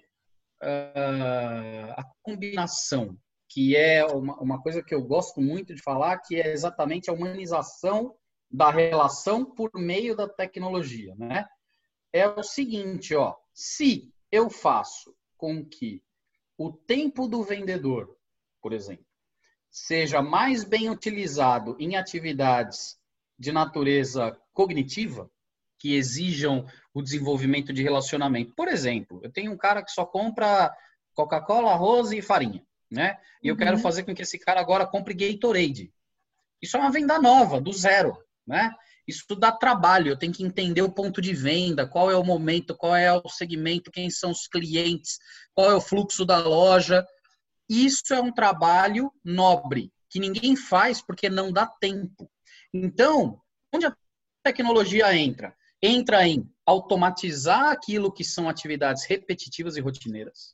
uh, 0.62 1.92
a 1.98 2.04
combinação, 2.22 3.18
que 3.48 3.76
é 3.76 4.06
uma, 4.06 4.36
uma 4.40 4.62
coisa 4.62 4.84
que 4.84 4.94
eu 4.94 5.02
gosto 5.02 5.42
muito 5.42 5.74
de 5.74 5.82
falar, 5.82 6.20
que 6.20 6.36
é 6.36 6.52
exatamente 6.52 7.10
a 7.10 7.14
humanização 7.14 8.16
da 8.52 8.70
relação 8.70 9.46
por 9.46 9.72
meio 9.76 10.16
da 10.16 10.28
tecnologia, 10.28 11.16
né? 11.16 11.46
É 12.12 12.28
o 12.28 12.44
seguinte, 12.44 13.16
ó, 13.16 13.36
se 13.54 14.12
eu 14.32 14.50
faço 14.50 15.16
com 15.38 15.64
que 15.64 16.04
o 16.58 16.72
tempo 16.72 17.28
do 17.28 17.44
vendedor, 17.44 18.18
por 18.62 18.74
exemplo, 18.74 19.06
seja 19.70 20.22
mais 20.22 20.64
bem 20.64 20.90
utilizado 20.90 21.76
em 21.80 21.96
atividades 21.96 22.98
de 23.38 23.52
natureza 23.52 24.38
cognitiva, 24.52 25.30
que 25.80 25.96
exijam 25.96 26.68
o 26.94 27.02
desenvolvimento 27.02 27.72
de 27.72 27.82
relacionamento. 27.82 28.54
Por 28.54 28.68
exemplo, 28.68 29.20
eu 29.24 29.32
tenho 29.32 29.52
um 29.52 29.58
cara 29.58 29.82
que 29.82 29.92
só 29.92 30.06
compra 30.06 30.76
Coca-Cola, 31.14 31.72
arroz 31.72 32.12
e 32.12 32.22
farinha, 32.22 32.62
né? 32.92 33.18
E 33.42 33.48
eu 33.48 33.56
quero 33.56 33.78
uhum. 33.78 33.82
fazer 33.82 34.04
com 34.04 34.14
que 34.14 34.22
esse 34.22 34.38
cara 34.38 34.60
agora 34.60 34.86
compre 34.86 35.14
Gatorade. 35.14 35.92
Isso 36.62 36.76
é 36.76 36.80
uma 36.80 36.92
venda 36.92 37.20
nova, 37.20 37.62
do 37.62 37.72
zero, 37.72 38.18
né? 38.46 38.74
Isso 39.08 39.26
dá 39.36 39.52
trabalho, 39.52 40.10
eu 40.10 40.18
tenho 40.18 40.34
que 40.34 40.44
entender 40.44 40.84
o 40.84 40.92
ponto 40.92 41.20
de 41.20 41.34
venda, 41.34 41.88
qual 41.88 42.12
é 42.12 42.16
o 42.16 42.24
momento, 42.24 42.76
qual 42.76 42.96
é 42.96 43.12
o 43.12 43.28
segmento, 43.28 43.92
quem 43.92 44.10
são 44.10 44.30
os 44.30 44.48
clientes, 44.48 45.18
qual 45.54 45.72
é 45.72 45.74
o 45.74 45.82
fluxo 45.82 46.24
da 46.26 46.38
loja. 46.38 47.04
Isso 47.68 48.14
é 48.14 48.22
um 48.22 48.32
trabalho 48.32 49.12
nobre, 49.24 49.92
que 50.10 50.20
ninguém 50.20 50.56
faz 50.56 51.02
porque 51.02 51.30
não 51.30 51.52
dá 51.52 51.66
tempo. 51.66 52.30
Então, 52.72 53.42
onde 53.74 53.88
a 53.88 53.96
tecnologia 54.44 55.16
entra? 55.16 55.56
Entra 55.82 56.28
em 56.28 56.50
automatizar 56.66 57.72
aquilo 57.72 58.12
que 58.12 58.24
são 58.24 58.50
atividades 58.50 59.06
repetitivas 59.06 59.78
e 59.78 59.82
rotineiras, 59.82 60.54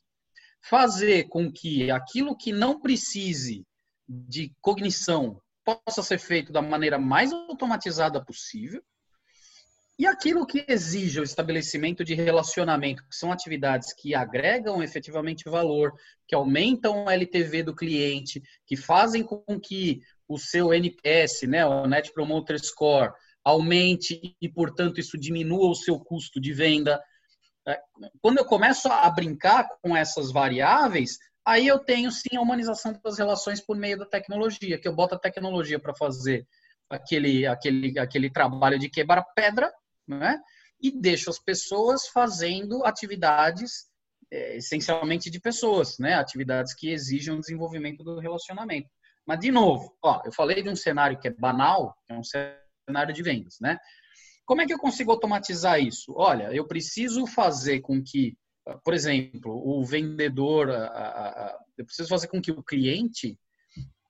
fazer 0.60 1.24
com 1.24 1.50
que 1.50 1.90
aquilo 1.90 2.36
que 2.36 2.52
não 2.52 2.80
precise 2.80 3.66
de 4.08 4.52
cognição 4.60 5.40
possa 5.64 6.02
ser 6.02 6.18
feito 6.18 6.52
da 6.52 6.62
maneira 6.62 6.98
mais 6.98 7.32
automatizada 7.32 8.24
possível. 8.24 8.82
E 9.98 10.06
aquilo 10.06 10.46
que 10.46 10.64
exige 10.68 11.18
o 11.18 11.24
estabelecimento 11.24 12.04
de 12.04 12.14
relacionamento, 12.14 13.02
que 13.08 13.16
são 13.16 13.32
atividades 13.32 13.94
que 13.94 14.14
agregam 14.14 14.82
efetivamente 14.82 15.48
valor, 15.48 15.92
que 16.28 16.34
aumentam 16.34 17.04
o 17.04 17.10
LTV 17.10 17.62
do 17.62 17.74
cliente, 17.74 18.42
que 18.66 18.76
fazem 18.76 19.24
com 19.24 19.42
que 19.58 20.02
o 20.28 20.38
seu 20.38 20.72
NPS, 20.74 21.42
né, 21.48 21.64
o 21.64 21.86
Net 21.86 22.12
Promoter 22.12 22.62
Score, 22.62 23.12
aumente 23.46 24.36
e, 24.40 24.48
portanto, 24.48 24.98
isso 24.98 25.16
diminua 25.16 25.70
o 25.70 25.74
seu 25.74 25.98
custo 26.00 26.40
de 26.40 26.52
venda. 26.52 27.02
É, 27.66 27.80
quando 28.20 28.38
eu 28.38 28.44
começo 28.44 28.88
a 28.88 29.08
brincar 29.10 29.68
com 29.82 29.96
essas 29.96 30.32
variáveis, 30.32 31.18
Aí 31.46 31.68
eu 31.68 31.78
tenho 31.78 32.10
sim 32.10 32.36
a 32.36 32.40
humanização 32.40 32.98
das 33.04 33.18
relações 33.18 33.60
por 33.60 33.76
meio 33.76 33.96
da 33.96 34.04
tecnologia, 34.04 34.80
que 34.80 34.88
eu 34.88 34.92
boto 34.92 35.14
a 35.14 35.18
tecnologia 35.18 35.78
para 35.78 35.94
fazer 35.94 36.44
aquele, 36.90 37.46
aquele, 37.46 37.96
aquele 38.00 38.28
trabalho 38.28 38.80
de 38.80 38.90
quebrar 38.90 39.22
pedra, 39.32 39.72
né? 40.08 40.40
E 40.80 40.90
deixo 40.90 41.30
as 41.30 41.38
pessoas 41.38 42.08
fazendo 42.08 42.84
atividades 42.84 43.86
é, 44.28 44.56
essencialmente 44.56 45.30
de 45.30 45.40
pessoas, 45.40 46.00
né? 46.00 46.14
Atividades 46.14 46.74
que 46.74 46.90
exijam 46.90 47.36
o 47.36 47.40
desenvolvimento 47.40 48.02
do 48.02 48.18
relacionamento. 48.18 48.88
Mas, 49.24 49.38
de 49.38 49.52
novo, 49.52 49.96
ó, 50.02 50.22
eu 50.24 50.32
falei 50.32 50.64
de 50.64 50.68
um 50.68 50.76
cenário 50.76 51.16
que 51.16 51.28
é 51.28 51.30
banal, 51.32 51.96
é 52.08 52.14
um 52.14 52.24
cenário 52.24 52.58
de 53.12 53.22
vendas, 53.22 53.56
né? 53.60 53.78
Como 54.44 54.60
é 54.60 54.66
que 54.66 54.72
eu 54.72 54.78
consigo 54.78 55.10
automatizar 55.10 55.80
isso? 55.80 56.14
Olha, 56.16 56.54
eu 56.54 56.66
preciso 56.66 57.26
fazer 57.26 57.80
com 57.80 58.02
que 58.02 58.36
por 58.84 58.94
exemplo, 58.94 59.52
o 59.64 59.84
vendedor, 59.84 60.70
a, 60.70 60.86
a, 60.86 61.58
eu 61.78 61.84
preciso 61.84 62.08
fazer 62.08 62.26
com 62.26 62.40
que 62.40 62.50
o 62.50 62.62
cliente, 62.62 63.38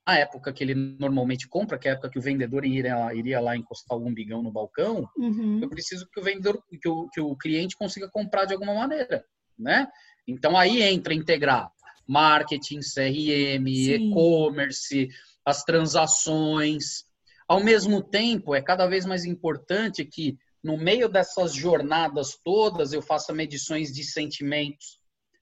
a 0.04 0.16
época 0.18 0.52
que 0.52 0.64
ele 0.64 0.74
normalmente 0.74 1.48
compra, 1.48 1.78
que 1.78 1.88
é 1.88 1.90
a 1.90 1.94
época 1.94 2.10
que 2.10 2.18
o 2.18 2.22
vendedor 2.22 2.64
iria, 2.64 3.12
iria 3.14 3.40
lá 3.40 3.56
encostar 3.56 3.96
algum 3.96 4.14
bigão 4.14 4.42
no 4.42 4.52
balcão, 4.52 5.08
uhum. 5.16 5.60
eu 5.60 5.68
preciso 5.68 6.08
que 6.10 6.20
o 6.20 6.22
vendedor, 6.22 6.62
que 6.80 6.88
o, 6.88 7.08
que 7.08 7.20
o 7.20 7.36
cliente 7.36 7.76
consiga 7.76 8.08
comprar 8.08 8.46
de 8.46 8.54
alguma 8.54 8.74
maneira, 8.74 9.24
né? 9.58 9.88
Então 10.26 10.56
aí 10.56 10.82
entra 10.82 11.12
integrar 11.12 11.70
marketing, 12.08 12.80
CRM, 12.80 13.66
e-commerce, 13.66 15.08
as 15.44 15.64
transações. 15.64 17.04
Ao 17.48 17.62
mesmo 17.62 18.02
tempo, 18.02 18.54
é 18.54 18.62
cada 18.62 18.86
vez 18.86 19.06
mais 19.06 19.24
importante 19.24 20.04
que 20.04 20.38
no 20.62 20.76
meio 20.76 21.08
dessas 21.08 21.54
jornadas 21.54 22.36
todas, 22.42 22.92
eu 22.92 23.00
faço 23.00 23.32
medições 23.32 23.92
de 23.92 24.02
sentimentos, 24.02 24.98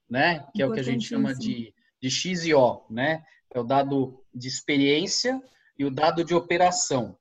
né? 0.09 0.47
Que 0.55 0.63
é 0.63 0.67
o 0.67 0.73
que 0.73 0.81
a 0.81 0.85
gente 0.85 1.07
chama 1.07 1.35
de, 1.35 1.75
de 2.01 2.11
X 2.11 2.45
e 2.45 2.53
O, 2.53 2.85
né? 2.91 3.25
É 3.55 3.59
o 3.59 3.65
dado 3.65 4.23
de 4.35 4.49
experiência 4.49 5.41
e 5.79 5.85
o 5.85 5.91
dado 5.91 6.23
de 6.25 6.35
operação. 6.35 7.19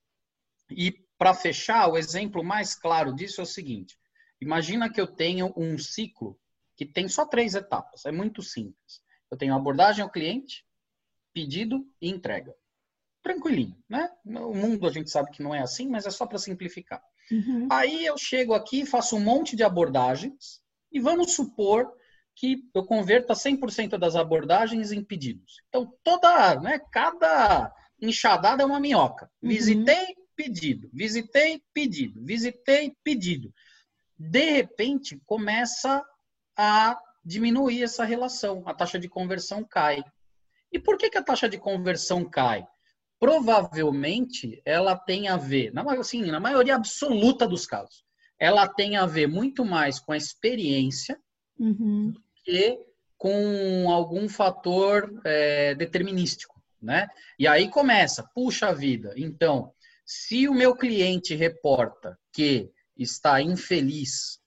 E 0.70 0.92
para 1.18 1.34
fechar, 1.34 1.88
o 1.88 1.98
exemplo 1.98 2.44
mais 2.44 2.76
claro 2.76 3.16
disso 3.16 3.40
é 3.40 3.44
o 3.44 3.48
seguinte: 3.48 3.98
imagina 4.42 4.92
que 4.92 5.00
eu 5.00 5.08
tenho 5.08 5.54
um 5.56 5.78
ciclo 5.78 6.38
que 6.76 6.86
tem 6.86 7.08
só 7.08 7.26
três 7.26 7.56
etapas. 7.56 8.06
É 8.06 8.12
muito 8.12 8.42
simples. 8.42 9.02
Eu 9.32 9.38
tenho 9.38 9.56
abordagem 9.56 10.04
ao 10.04 10.12
cliente, 10.12 10.66
pedido 11.32 11.88
e 12.02 12.10
entrega. 12.10 12.54
Tranquilinho, 13.24 13.76
né? 13.90 14.10
O 14.26 14.54
mundo 14.54 14.86
a 14.86 14.92
gente 14.92 15.10
sabe 15.10 15.32
que 15.32 15.42
não 15.42 15.56
é 15.56 15.62
assim, 15.62 15.88
mas 15.88 16.06
é 16.06 16.12
só 16.12 16.26
para 16.26 16.38
simplificar. 16.38 17.02
Uhum. 17.32 17.68
Aí 17.72 18.06
eu 18.06 18.18
chego 18.18 18.54
aqui, 18.54 18.86
faço 18.86 19.16
um 19.16 19.22
monte 19.22 19.56
de 19.56 19.64
abordagens 19.64 20.62
e 20.92 21.00
vamos 21.00 21.34
supor 21.34 21.92
que 22.36 22.64
eu 22.74 22.84
converta 22.84 23.34
100% 23.34 23.98
das 23.98 24.16
abordagens 24.16 24.92
em 24.92 25.04
pedidos. 25.04 25.62
Então, 25.70 25.92
toda, 26.04 26.60
né, 26.60 26.80
cada 26.92 27.74
enxadada 28.02 28.64
é 28.64 28.66
uma 28.66 28.80
minhoca. 28.80 29.30
Uhum. 29.42 29.50
Visitei, 29.50 30.16
pedido. 30.36 30.90
Visitei, 30.92 31.62
pedido. 31.74 32.24
Visitei, 32.26 32.96
pedido. 33.04 33.54
De 34.18 34.52
repente, 34.52 35.22
começa 35.26 36.04
a 36.58 37.00
diminuir 37.24 37.84
essa 37.84 38.04
relação. 38.04 38.64
A 38.66 38.74
taxa 38.74 39.00
de 39.00 39.08
conversão 39.08 39.64
cai. 39.64 40.04
E 40.72 40.80
por 40.80 40.98
que, 40.98 41.10
que 41.10 41.18
a 41.18 41.24
taxa 41.24 41.48
de 41.48 41.58
conversão 41.58 42.26
cai? 42.26 42.68
Provavelmente 43.24 44.62
ela 44.66 44.98
tem 44.98 45.30
a 45.30 45.38
ver, 45.38 45.72
na, 45.74 45.82
assim, 45.94 46.24
na 46.26 46.42
maioria 46.42 46.76
absoluta 46.76 47.48
dos 47.48 47.66
casos, 47.66 48.04
ela 48.38 48.68
tem 48.68 48.98
a 48.98 49.06
ver 49.06 49.28
muito 49.28 49.64
mais 49.64 49.98
com 49.98 50.12
a 50.12 50.18
experiência 50.18 51.18
uhum. 51.58 52.12
do 52.12 52.22
que 52.44 52.78
com 53.18 53.90
algum 53.90 54.28
fator 54.28 55.22
é, 55.24 55.74
determinístico, 55.74 56.62
né? 56.82 57.08
E 57.40 57.48
aí 57.48 57.70
começa, 57.70 58.30
puxa 58.36 58.76
vida, 58.76 59.14
então, 59.16 59.72
se 60.06 60.50
o 60.50 60.54
meu 60.54 60.76
cliente 60.76 61.34
reporta 61.34 62.20
que 62.34 62.70
está 62.98 63.42
infeliz 63.42 64.38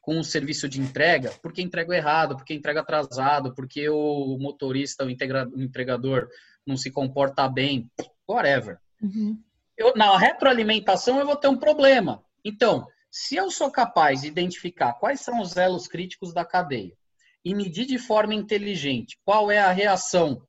com 0.00 0.18
o 0.18 0.24
serviço 0.24 0.70
de 0.70 0.80
entrega, 0.80 1.34
porque 1.42 1.60
entrega 1.60 1.94
errado, 1.94 2.34
porque 2.34 2.54
entrega 2.54 2.80
atrasado, 2.80 3.54
porque 3.54 3.90
o 3.90 4.38
motorista, 4.40 5.04
o 5.04 5.10
entregador 5.10 6.30
não 6.66 6.76
se 6.76 6.90
comporta 6.90 7.48
bem, 7.48 7.90
whatever. 8.32 8.78
Uhum. 9.00 9.38
Eu, 9.76 9.94
na 9.94 10.16
retroalimentação 10.16 11.18
eu 11.18 11.26
vou 11.26 11.36
ter 11.36 11.48
um 11.48 11.56
problema. 11.56 12.22
Então, 12.44 12.86
se 13.10 13.36
eu 13.36 13.50
sou 13.50 13.70
capaz 13.70 14.22
de 14.22 14.28
identificar 14.28 14.94
quais 14.94 15.20
são 15.20 15.40
os 15.40 15.56
elos 15.56 15.86
críticos 15.86 16.32
da 16.32 16.44
cadeia 16.44 16.96
e 17.44 17.54
medir 17.54 17.86
de 17.86 17.98
forma 17.98 18.34
inteligente 18.34 19.18
qual 19.24 19.50
é 19.50 19.58
a 19.58 19.72
reação 19.72 20.42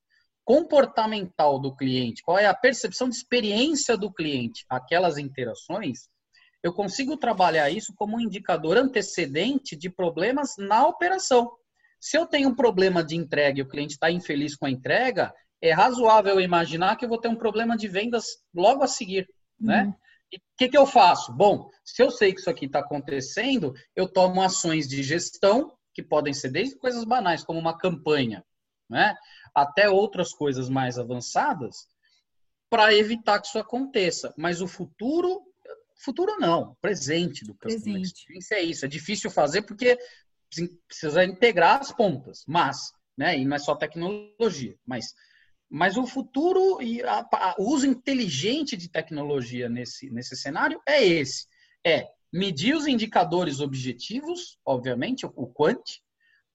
comportamental 0.46 1.60
do 1.60 1.76
cliente, 1.76 2.22
qual 2.22 2.38
é 2.38 2.46
a 2.46 2.54
percepção 2.54 3.10
de 3.10 3.16
experiência 3.16 3.98
do 3.98 4.12
cliente, 4.12 4.66
aquelas 4.70 5.18
interações, 5.18 6.10
eu 6.62 6.74
consigo 6.74 7.18
trabalhar 7.18 7.70
isso 7.70 7.94
como 7.96 8.16
um 8.16 8.22
indicador 8.22 8.78
antecedente 8.78 9.76
de 9.76 9.90
problemas 9.90 10.52
na 10.58 10.88
operação. 10.88 11.52
Se 12.00 12.18
eu 12.18 12.26
tenho 12.26 12.50
um 12.50 12.56
problema 12.56 13.04
de 13.04 13.16
entrega 13.16 13.60
e 13.60 13.62
o 13.62 13.68
cliente 13.68 13.94
está 13.94 14.10
infeliz 14.10 14.56
com 14.56 14.66
a 14.66 14.70
entrega, 14.70 15.34
é 15.70 15.74
razoável 15.74 16.42
imaginar 16.42 16.98
que 16.98 17.06
eu 17.06 17.10
vou 17.10 17.18
ter 17.18 17.30
um 17.30 17.36
problema 17.36 17.78
de 17.78 17.88
vendas 17.88 18.26
logo 18.54 18.84
a 18.84 18.88
seguir, 18.88 19.28
né? 19.60 19.86
Uhum. 19.86 19.94
E 20.34 20.38
o 20.38 20.42
que, 20.58 20.70
que 20.70 20.78
eu 20.78 20.86
faço? 20.86 21.32
Bom, 21.32 21.70
se 21.86 22.04
eu 22.04 22.12
sei 22.12 22.34
que 22.34 22.42
isso 22.42 22.50
aqui 22.50 22.66
está 22.66 22.80
acontecendo, 22.80 23.74
eu 23.96 24.08
tomo 24.08 24.42
ações 24.42 24.88
de 24.88 25.02
gestão, 25.02 25.72
que 25.94 26.04
podem 26.04 26.34
ser 26.34 26.50
desde 26.50 26.76
coisas 26.76 27.06
banais, 27.06 27.44
como 27.44 27.60
uma 27.60 27.78
campanha. 27.78 28.44
né? 28.90 29.16
até 29.56 29.90
outras 29.90 30.34
coisas 30.34 30.68
mais 30.68 30.98
avançadas, 30.98 31.88
para 32.70 32.94
evitar 32.94 33.40
que 33.40 33.48
isso 33.48 33.60
aconteça. 33.60 34.34
Mas 34.36 34.62
o 34.62 34.68
futuro, 34.68 35.42
futuro 36.04 36.38
não, 36.40 36.76
presente 36.82 37.46
do 37.46 37.54
Customer 37.54 38.02
Experience 38.02 38.54
é 38.54 38.62
isso. 38.62 38.86
É 38.86 38.88
difícil 38.88 39.30
fazer 39.30 39.62
porque 39.62 39.98
precisa 40.88 41.24
integrar 41.24 41.80
as 41.80 41.92
pontas, 41.92 42.44
mas, 42.48 42.92
né, 43.18 43.38
e 43.38 43.46
não 43.46 43.56
é 43.56 43.60
só 43.60 43.76
tecnologia, 43.76 44.76
mas 44.86 45.14
mas 45.74 45.98
o 45.98 46.06
futuro 46.06 46.80
e 46.84 47.02
a, 47.02 47.28
a, 47.34 47.56
o 47.58 47.74
uso 47.74 47.88
inteligente 47.88 48.78
de 48.78 48.88
tecnologia 48.88 49.68
nesse, 49.68 50.08
nesse 50.12 50.38
cenário 50.38 50.80
é 50.88 51.04
esse. 51.04 51.48
É 51.84 52.10
medir 52.32 52.76
os 52.76 52.86
indicadores 52.86 53.60
objetivos, 53.60 54.60
obviamente, 54.64 55.26
o, 55.26 55.48
quant, 55.48 55.82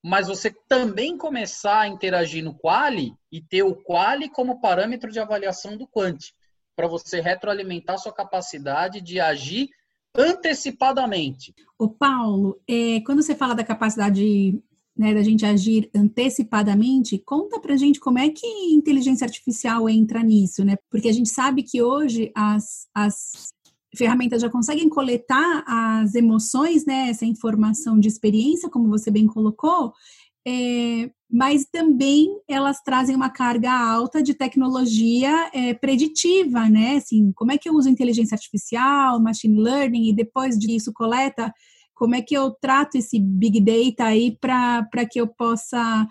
mas 0.01 0.29
você 0.29 0.55
também 0.69 1.19
começar 1.19 1.81
a 1.81 1.89
interagir 1.89 2.45
no 2.45 2.55
quali 2.55 3.13
e 3.31 3.41
ter 3.41 3.65
o 3.65 3.75
quali 3.75 4.29
como 4.29 4.61
parâmetro 4.61 5.11
de 5.11 5.19
avaliação 5.19 5.77
do 5.77 5.89
quant, 5.89 6.33
para 6.77 6.87
você 6.87 7.21
retroalimentar 7.21 7.99
sua 7.99 8.13
capacidade 8.13 9.01
de 9.01 9.19
agir 9.19 9.69
antecipadamente. 10.15 11.53
O 11.77 11.89
Paulo, 11.89 12.63
é, 12.69 13.01
quando 13.05 13.21
você 13.21 13.35
fala 13.35 13.57
da 13.57 13.65
capacidade 13.65 14.63
né, 14.99 15.15
da 15.15 15.23
gente 15.23 15.47
agir 15.47 15.89
antecipadamente, 15.95 17.23
conta 17.25 17.61
pra 17.61 17.77
gente 17.77 18.01
como 18.01 18.19
é 18.19 18.29
que 18.29 18.47
inteligência 18.73 19.25
artificial 19.25 19.89
entra 19.89 20.23
nisso, 20.25 20.65
né? 20.65 20.77
Porque 20.91 21.09
a 21.09 21.13
gente 21.13 21.29
sabe 21.29 21.63
que 21.63 21.81
hoje 21.81 22.33
as, 22.35 22.89
as 22.93 23.47
ferramentas 23.97 24.43
já 24.43 24.51
conseguem 24.51 24.89
coletar 24.89 25.65
as 25.67 26.17
emoções, 26.17 26.85
né, 26.85 27.11
essa 27.11 27.25
informação 27.25 27.99
de 28.01 28.09
experiência, 28.09 28.69
como 28.69 28.89
você 28.89 29.09
bem 29.09 29.29
colocou, 29.29 29.93
é, 30.47 31.11
mas 31.31 31.65
também 31.71 32.29
elas 32.49 32.81
trazem 32.83 33.15
uma 33.15 33.31
carga 33.31 33.71
alta 33.71 34.21
de 34.23 34.35
tecnologia 34.35 35.51
é, 35.53 35.75
preditiva, 35.75 36.69
né? 36.69 36.97
Assim, 36.97 37.33
como 37.37 37.53
é 37.53 37.59
que 37.59 37.69
eu 37.69 37.75
uso 37.75 37.89
inteligência 37.89 38.35
artificial, 38.35 39.21
machine 39.21 39.61
learning, 39.61 40.09
e 40.09 40.13
depois 40.15 40.59
disso 40.59 40.93
coleta 40.93 41.53
como 41.99 42.15
é 42.15 42.23
que 42.23 42.35
eu 42.35 42.53
trato 42.53 42.97
esse 42.97 43.19
big 43.19 43.61
data 43.61 44.05
aí 44.05 44.39
para 44.41 45.05
que 45.11 45.21
eu 45.21 45.27
possa 45.27 46.07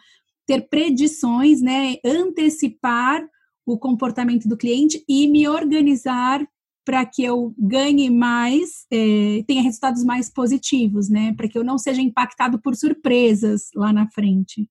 ter 0.45 0.67
predições, 0.69 1.61
né, 1.61 1.95
antecipar 2.05 3.25
o 3.65 3.77
comportamento 3.77 4.47
do 4.47 4.57
cliente 4.57 5.03
e 5.07 5.27
me 5.27 5.47
organizar 5.47 6.45
para 6.85 7.05
que 7.05 7.23
eu 7.23 7.53
ganhe 7.57 8.09
mais, 8.09 8.85
é, 8.91 9.43
tenha 9.45 9.61
resultados 9.61 10.05
mais 10.05 10.29
positivos, 10.29 11.09
né? 11.09 11.33
Para 11.35 11.49
que 11.49 11.57
eu 11.57 11.63
não 11.63 11.77
seja 11.77 12.01
impactado 12.01 12.61
por 12.61 12.77
surpresas 12.77 13.69
lá 13.75 13.91
na 13.91 14.09
frente. 14.09 14.69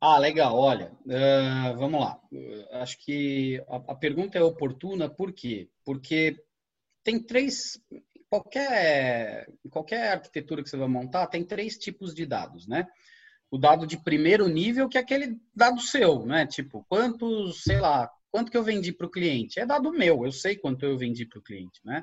Ah, 0.00 0.16
legal. 0.16 0.56
Olha, 0.56 0.92
uh, 1.04 1.76
vamos 1.76 2.00
lá. 2.00 2.20
Uh, 2.30 2.76
acho 2.76 2.96
que 3.04 3.60
a, 3.68 3.76
a, 3.78 3.94
pergunta 3.96 4.38
é 4.38 4.42
oportuna, 4.44 5.08
por 5.08 5.32
quê? 5.32 5.68
Porque 5.84 6.36
tem 7.02 7.20
três 7.20 7.80
qualquer, 8.40 9.48
qualquer 9.70 10.12
arquitetura 10.12 10.62
que 10.62 10.68
você 10.68 10.76
vai 10.76 10.88
montar 10.88 11.26
tem 11.26 11.44
três 11.44 11.76
tipos 11.76 12.14
de 12.14 12.26
dados, 12.26 12.66
né? 12.66 12.86
O 13.50 13.58
dado 13.58 13.86
de 13.86 13.96
primeiro 13.96 14.48
nível, 14.48 14.88
que 14.88 14.98
é 14.98 15.00
aquele 15.00 15.38
dado 15.54 15.80
seu, 15.80 16.26
né? 16.26 16.46
Tipo, 16.46 16.84
quantos, 16.88 17.62
sei 17.62 17.80
lá, 17.80 18.10
quanto 18.30 18.50
que 18.50 18.56
eu 18.56 18.62
vendi 18.62 18.92
para 18.92 19.06
o 19.06 19.10
cliente? 19.10 19.58
É 19.58 19.66
dado 19.66 19.92
meu, 19.92 20.24
eu 20.24 20.32
sei 20.32 20.56
quanto 20.56 20.84
eu 20.84 20.98
vendi 20.98 21.24
para 21.24 21.38
o 21.38 21.42
cliente, 21.42 21.80
né? 21.84 22.02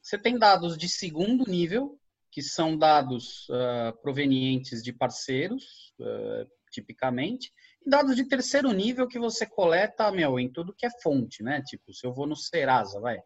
Você 0.00 0.16
tem 0.16 0.38
dados 0.38 0.78
de 0.78 0.88
segundo 0.88 1.44
nível, 1.50 1.98
que 2.30 2.42
são 2.42 2.78
dados 2.78 3.48
uh, 3.48 4.00
provenientes 4.00 4.82
de 4.82 4.92
parceiros, 4.92 5.92
uh, 5.98 6.48
tipicamente, 6.70 7.52
e 7.84 7.90
dados 7.90 8.14
de 8.16 8.24
terceiro 8.24 8.72
nível 8.72 9.08
que 9.08 9.18
você 9.18 9.44
coleta, 9.44 10.10
meu, 10.12 10.38
em 10.38 10.50
tudo 10.50 10.74
que 10.74 10.86
é 10.86 10.90
fonte, 11.02 11.42
né? 11.42 11.60
Tipo, 11.66 11.92
se 11.92 12.06
eu 12.06 12.14
vou 12.14 12.26
no 12.26 12.36
Serasa, 12.36 13.00
vai, 13.00 13.20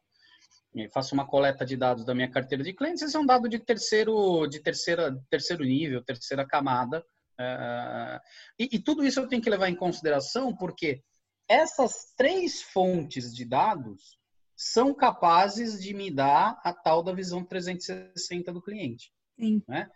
faço 0.93 1.15
uma 1.15 1.27
coleta 1.27 1.65
de 1.65 1.77
dados 1.77 2.05
da 2.05 2.15
minha 2.15 2.31
carteira 2.31 2.65
de 2.65 2.73
clientes, 2.73 3.03
esse 3.03 3.17
é 3.17 3.19
um 3.21 3.27
dado 3.27 3.49
de 3.49 3.59
terceiro, 3.59 4.47
de 4.47 4.61
terceira, 4.61 5.17
terceiro 5.31 5.65
nível, 5.65 6.05
terceira 6.05 6.47
camada. 6.47 7.05
Uh, 7.39 8.21
e, 8.59 8.77
e, 8.77 8.79
tudo 8.79 9.05
isso 9.05 9.19
eu 9.19 9.27
tenho 9.27 9.43
que 9.43 9.51
levar 9.51 9.69
em 9.69 9.75
consideração 9.75 10.55
porque 10.55 11.03
essas 11.49 12.13
três 12.17 12.63
fontes 12.63 13.35
de 13.35 13.45
dados 13.45 14.19
são 14.57 14.95
capazes 14.95 15.83
de 15.83 15.93
me 15.93 16.11
dar 16.11 16.61
a 16.65 16.73
tal 16.73 17.03
da 17.03 17.13
visão 17.13 17.45
360 17.45 18.53
do 18.53 18.63
cliente. 18.63 19.13
Sim. 19.39 19.63
Né? 19.67 19.91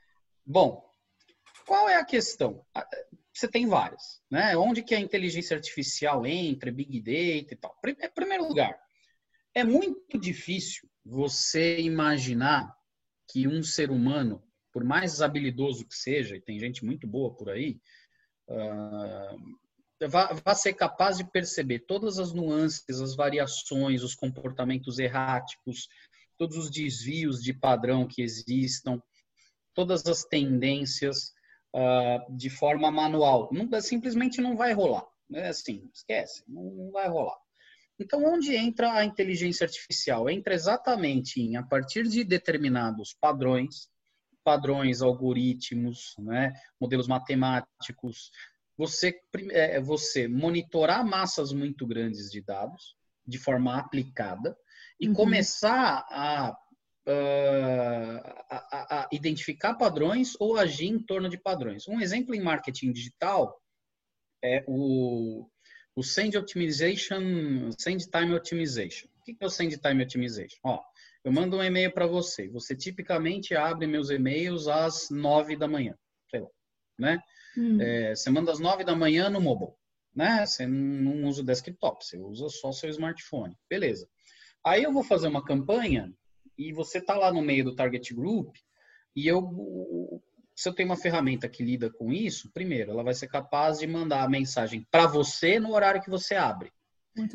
Bom, 0.45 0.85
qual 1.67 1.88
é 1.88 1.97
a 1.97 2.05
questão? 2.05 2.64
Você 3.33 3.47
tem 3.47 3.67
várias, 3.69 4.21
né? 4.31 4.57
Onde 4.57 4.83
que 4.83 4.95
a 4.95 5.01
inteligência 5.01 5.57
artificial 5.57 6.27
entra, 6.27 6.73
Big 6.73 7.01
Data 7.01 7.55
e 7.55 7.57
tal. 7.57 7.79
Em 7.87 8.11
primeiro 8.11 8.49
lugar, 8.49 8.77
é 9.59 9.64
muito 9.64 10.18
difícil 10.18 10.88
você 11.05 11.81
imaginar 11.81 12.73
que 13.31 13.49
um 13.49 13.62
ser 13.62 13.90
humano, 13.90 14.42
por 14.73 14.85
mais 14.85 15.21
habilidoso 15.21 15.87
que 15.87 15.94
seja, 15.97 16.37
e 16.37 16.40
tem 16.40 16.59
gente 16.59 16.85
muito 16.85 17.07
boa 17.07 17.35
por 17.35 17.51
aí, 17.51 17.81
uh, 18.49 20.09
vá, 20.09 20.33
vá 20.44 20.55
ser 20.55 20.75
capaz 20.75 21.18
de 21.18 21.25
perceber 21.31 21.81
todas 21.81 22.18
as 22.18 22.33
nuances, 22.33 23.01
as 23.01 23.16
variações, 23.16 24.03
os 24.03 24.14
comportamentos 24.14 24.99
erráticos, 24.99 25.88
todos 26.37 26.57
os 26.57 26.71
desvios 26.71 27.42
de 27.42 27.53
padrão 27.53 28.07
que 28.07 28.23
existam, 28.23 29.03
todas 29.75 30.07
as 30.07 30.25
tendências 30.25 31.33
uh, 31.75 32.37
de 32.37 32.49
forma 32.49 32.90
manual. 32.90 33.49
Não, 33.53 33.68
simplesmente 33.81 34.40
não 34.40 34.57
vai 34.57 34.73
rolar. 34.73 35.07
É 35.33 35.49
assim, 35.49 35.90
esquece, 35.92 36.44
não, 36.47 36.62
não 36.62 36.90
vai 36.92 37.09
rolar. 37.09 37.37
Então, 37.99 38.25
onde 38.25 38.55
entra 38.55 38.93
a 38.93 39.05
inteligência 39.05 39.65
artificial? 39.65 40.31
Entra 40.31 40.55
exatamente 40.55 41.41
em, 41.41 41.57
a 41.57 41.63
partir 41.63 42.07
de 42.07 42.23
determinados 42.23 43.17
padrões, 43.21 43.89
padrões, 44.45 45.03
algoritmos, 45.03 46.15
né, 46.19 46.55
modelos 46.81 47.09
matemáticos, 47.09 48.31
você, 48.77 49.21
é, 49.51 49.81
você 49.81 50.29
monitorar 50.29 51.05
massas 51.05 51.53
muito 51.53 51.85
grandes 51.87 52.31
de 52.31 52.41
dados 52.41 52.97
de 53.27 53.37
forma 53.37 53.77
aplicada 53.77 54.57
e 55.01 55.09
uhum. 55.09 55.15
começar 55.15 56.07
a, 56.09 56.57
uh, 57.07 58.45
a, 58.49 59.01
a, 59.01 59.09
identificar 59.13 59.75
padrões 59.75 60.35
ou 60.39 60.57
agir 60.57 60.87
em 60.87 60.99
torno 60.99 61.29
de 61.29 61.37
padrões. 61.37 61.89
Um 61.89 62.01
exemplo 62.01 62.35
em 62.35 62.41
marketing 62.41 62.93
digital 62.93 63.61
é 64.43 64.65
o 64.69 65.47
o 65.99 66.03
Send 66.05 66.37
Optimization, 66.39 67.73
Send 67.77 68.09
Time 68.09 68.33
Optimization. 68.33 69.09
O 69.19 69.25
que 69.25 69.37
é 69.41 69.45
o 69.45 69.51
Send 69.51 69.77
Time 69.79 70.05
Optimization? 70.05 70.57
Ó, 70.63 70.81
eu 71.25 71.33
mando 71.33 71.57
um 71.57 71.63
e-mail 71.63 71.93
para 71.93 72.07
você. 72.07 72.47
Você 72.51 72.77
tipicamente 72.77 73.57
abre 73.57 73.85
meus 73.85 74.09
e-mails 74.09 74.69
às 74.69 75.11
nove 75.11 75.57
da 75.57 75.67
manhã, 75.67 75.99
sei 76.31 76.39
lá, 76.39 76.49
né? 76.97 77.19
Hum. 77.57 77.81
É, 77.81 78.15
você 78.15 78.31
manda 78.31 78.53
às 78.53 78.61
nove 78.61 78.85
da 78.85 78.95
manhã 78.95 79.29
no 79.29 79.41
mobile, 79.41 79.73
né? 80.15 80.47
Você 80.47 80.69
não 80.69 81.25
usa 81.25 81.43
o 81.43 81.45
desktop, 81.45 82.05
você 82.05 82.17
usa 82.17 82.49
só 82.49 82.71
seu 82.71 82.89
smartphone. 82.91 83.57
Beleza. 83.69 84.09
Aí 84.65 84.85
eu 84.85 84.93
vou 84.93 85.03
fazer 85.03 85.27
uma 85.27 85.45
campanha 85.45 86.15
e 86.57 86.73
você 86.73 87.01
tá 87.01 87.17
lá 87.17 87.33
no 87.33 87.43
meio 87.43 87.65
do 87.65 87.75
target 87.75 88.15
group 88.15 88.55
e 89.17 89.27
eu 89.27 90.23
se 90.59 90.68
eu 90.68 90.73
tenho 90.73 90.88
uma 90.88 90.97
ferramenta 90.97 91.49
que 91.49 91.62
lida 91.62 91.88
com 91.88 92.12
isso, 92.12 92.51
primeiro, 92.53 92.90
ela 92.90 93.05
vai 93.05 93.14
ser 93.14 93.29
capaz 93.29 93.79
de 93.79 93.87
mandar 93.87 94.25
a 94.25 94.29
mensagem 94.29 94.85
para 94.90 95.07
você 95.07 95.61
no 95.61 95.73
horário 95.73 96.03
que 96.03 96.11
você 96.11 96.35
abre. 96.35 96.73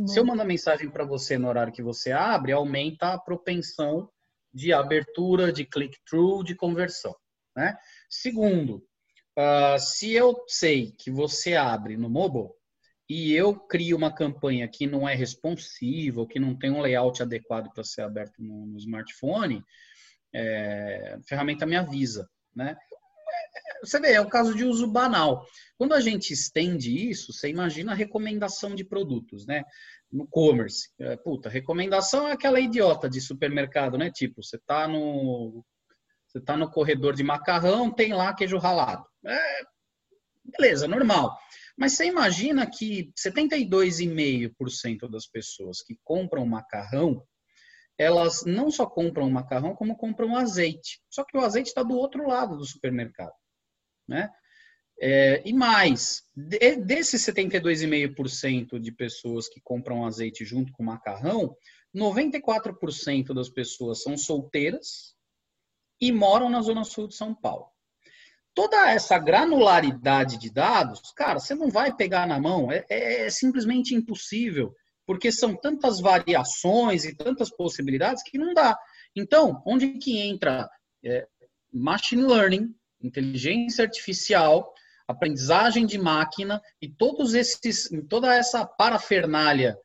Se 0.06 0.20
eu 0.20 0.26
mandar 0.26 0.44
mensagem 0.44 0.90
para 0.90 1.06
você 1.06 1.38
no 1.38 1.48
horário 1.48 1.72
que 1.72 1.82
você 1.82 2.12
abre, 2.12 2.52
aumenta 2.52 3.14
a 3.14 3.18
propensão 3.18 4.10
de 4.54 4.74
abertura, 4.74 5.54
de 5.54 5.64
click-through, 5.64 6.44
de 6.44 6.54
conversão. 6.54 7.16
Né? 7.56 7.78
Segundo, 8.10 8.86
uh, 9.40 9.80
se 9.80 10.12
eu 10.12 10.44
sei 10.46 10.92
que 10.92 11.10
você 11.10 11.56
abre 11.56 11.96
no 11.96 12.10
mobile 12.10 12.50
e 13.10 13.34
eu 13.34 13.58
crio 13.58 13.96
uma 13.96 14.14
campanha 14.14 14.68
que 14.68 14.86
não 14.86 15.08
é 15.08 15.16
responsiva, 15.16 16.28
que 16.28 16.42
não 16.42 16.60
tem 16.60 16.72
um 16.72 16.82
layout 16.82 17.24
adequado 17.24 17.72
para 17.74 17.86
ser 17.86 18.02
aberto 18.02 18.44
no, 18.44 18.66
no 18.66 18.78
smartphone, 18.80 19.64
é, 20.34 21.16
a 21.18 21.24
ferramenta 21.24 21.66
me 21.66 21.78
avisa. 21.78 22.30
Né? 22.54 22.78
Você 23.86 24.00
vê, 24.00 24.14
é 24.14 24.22
o 24.22 24.30
caso 24.30 24.56
de 24.56 24.64
uso 24.64 24.88
banal. 24.88 25.46
Quando 25.78 25.94
a 25.94 26.00
gente 26.00 26.32
estende 26.32 27.10
isso, 27.10 27.34
você 27.34 27.50
imagina 27.50 27.92
a 27.92 27.96
recomendação 27.96 28.74
de 28.76 28.86
produtos, 28.86 29.46
né? 29.46 29.64
No 30.12 30.28
commerce. 30.28 30.90
É, 31.00 31.18
puta, 31.18 31.50
recomendação 31.50 32.28
é 32.28 32.32
aquela 32.32 32.60
idiota 32.60 33.10
de 33.10 33.20
supermercado, 33.20 33.98
né? 33.98 34.10
Tipo, 34.12 34.42
você 34.42 34.58
tá 34.60 34.88
no 34.88 35.64
você 36.28 36.42
tá 36.42 36.58
no 36.58 36.70
corredor 36.70 37.14
de 37.14 37.24
macarrão, 37.24 37.92
tem 37.92 38.12
lá 38.12 38.34
queijo 38.34 38.58
ralado. 38.58 39.06
É, 39.24 39.62
beleza, 40.44 40.88
normal. 40.88 41.38
Mas 41.78 41.94
você 41.94 42.06
imagina 42.06 42.66
que 42.66 43.12
72,5% 43.16 45.10
das 45.10 45.28
pessoas 45.28 45.84
que 45.84 45.98
compram 46.04 46.46
macarrão, 46.46 47.24
elas 47.98 48.44
não 48.46 48.72
só 48.72 48.86
compram 48.86 49.30
macarrão, 49.30 49.76
como 49.76 49.96
compram 49.96 50.36
azeite. 50.36 51.00
Só 51.10 51.24
que 51.24 51.38
o 51.38 51.42
azeite 51.42 51.70
está 51.70 51.84
do 51.84 51.96
outro 51.96 52.28
lado 52.28 52.58
do 52.58 52.66
supermercado. 52.66 53.34
Né? 54.08 54.30
É, 55.02 55.42
e 55.46 55.54
mais, 55.54 56.24
de, 56.36 56.78
desses 56.78 57.26
72,5% 57.26 58.80
de 58.80 58.92
pessoas 58.92 59.48
que 59.48 59.60
compram 59.62 60.06
azeite 60.06 60.46
junto 60.46 60.72
com 60.74 60.84
macarrão, 60.84 61.56
94% 61.96 63.34
das 63.34 63.50
pessoas 63.50 64.02
são 64.02 64.18
solteiras 64.18 65.16
e 66.00 66.12
moram 66.12 66.50
na 66.50 66.62
Zona 66.62 66.84
Sul 66.84 67.08
de 67.08 67.16
São 67.16 67.34
Paulo. 67.34 67.68
Toda 68.56 68.90
essa 68.90 69.18
granularidade 69.18 70.38
de 70.38 70.52
dados, 70.52 71.12
cara, 71.16 71.40
você 71.40 71.56
não 71.56 71.70
vai 71.70 71.96
pegar 71.96 72.28
na 72.28 72.40
mão, 72.40 72.72
é, 72.72 72.86
é, 72.90 73.26
é 73.26 73.30
simplesmente 73.30 73.96
impossível, 73.96 74.76
porque 75.06 75.32
são 75.32 75.56
tantas 75.56 76.00
variações 76.00 77.04
e 77.04 77.16
tantas 77.16 77.50
possibilidades 77.50 78.24
que 78.24 78.38
não 78.38 78.54
dá. 78.54 78.78
Então, 79.16 79.62
onde 79.66 79.98
que 79.98 80.20
entra 80.20 80.70
é, 81.04 81.28
machine 81.72 82.24
learning, 82.24 82.74
inteligência 83.04 83.84
artificial, 83.84 84.74
aprendizagem 85.08 85.86
de 85.86 85.98
máquina 85.98 86.62
e 86.82 86.90
todos 86.90 87.34
esses, 87.34 87.90
toda 88.10 88.34
essa 88.34 88.66
parafernália 88.66 89.78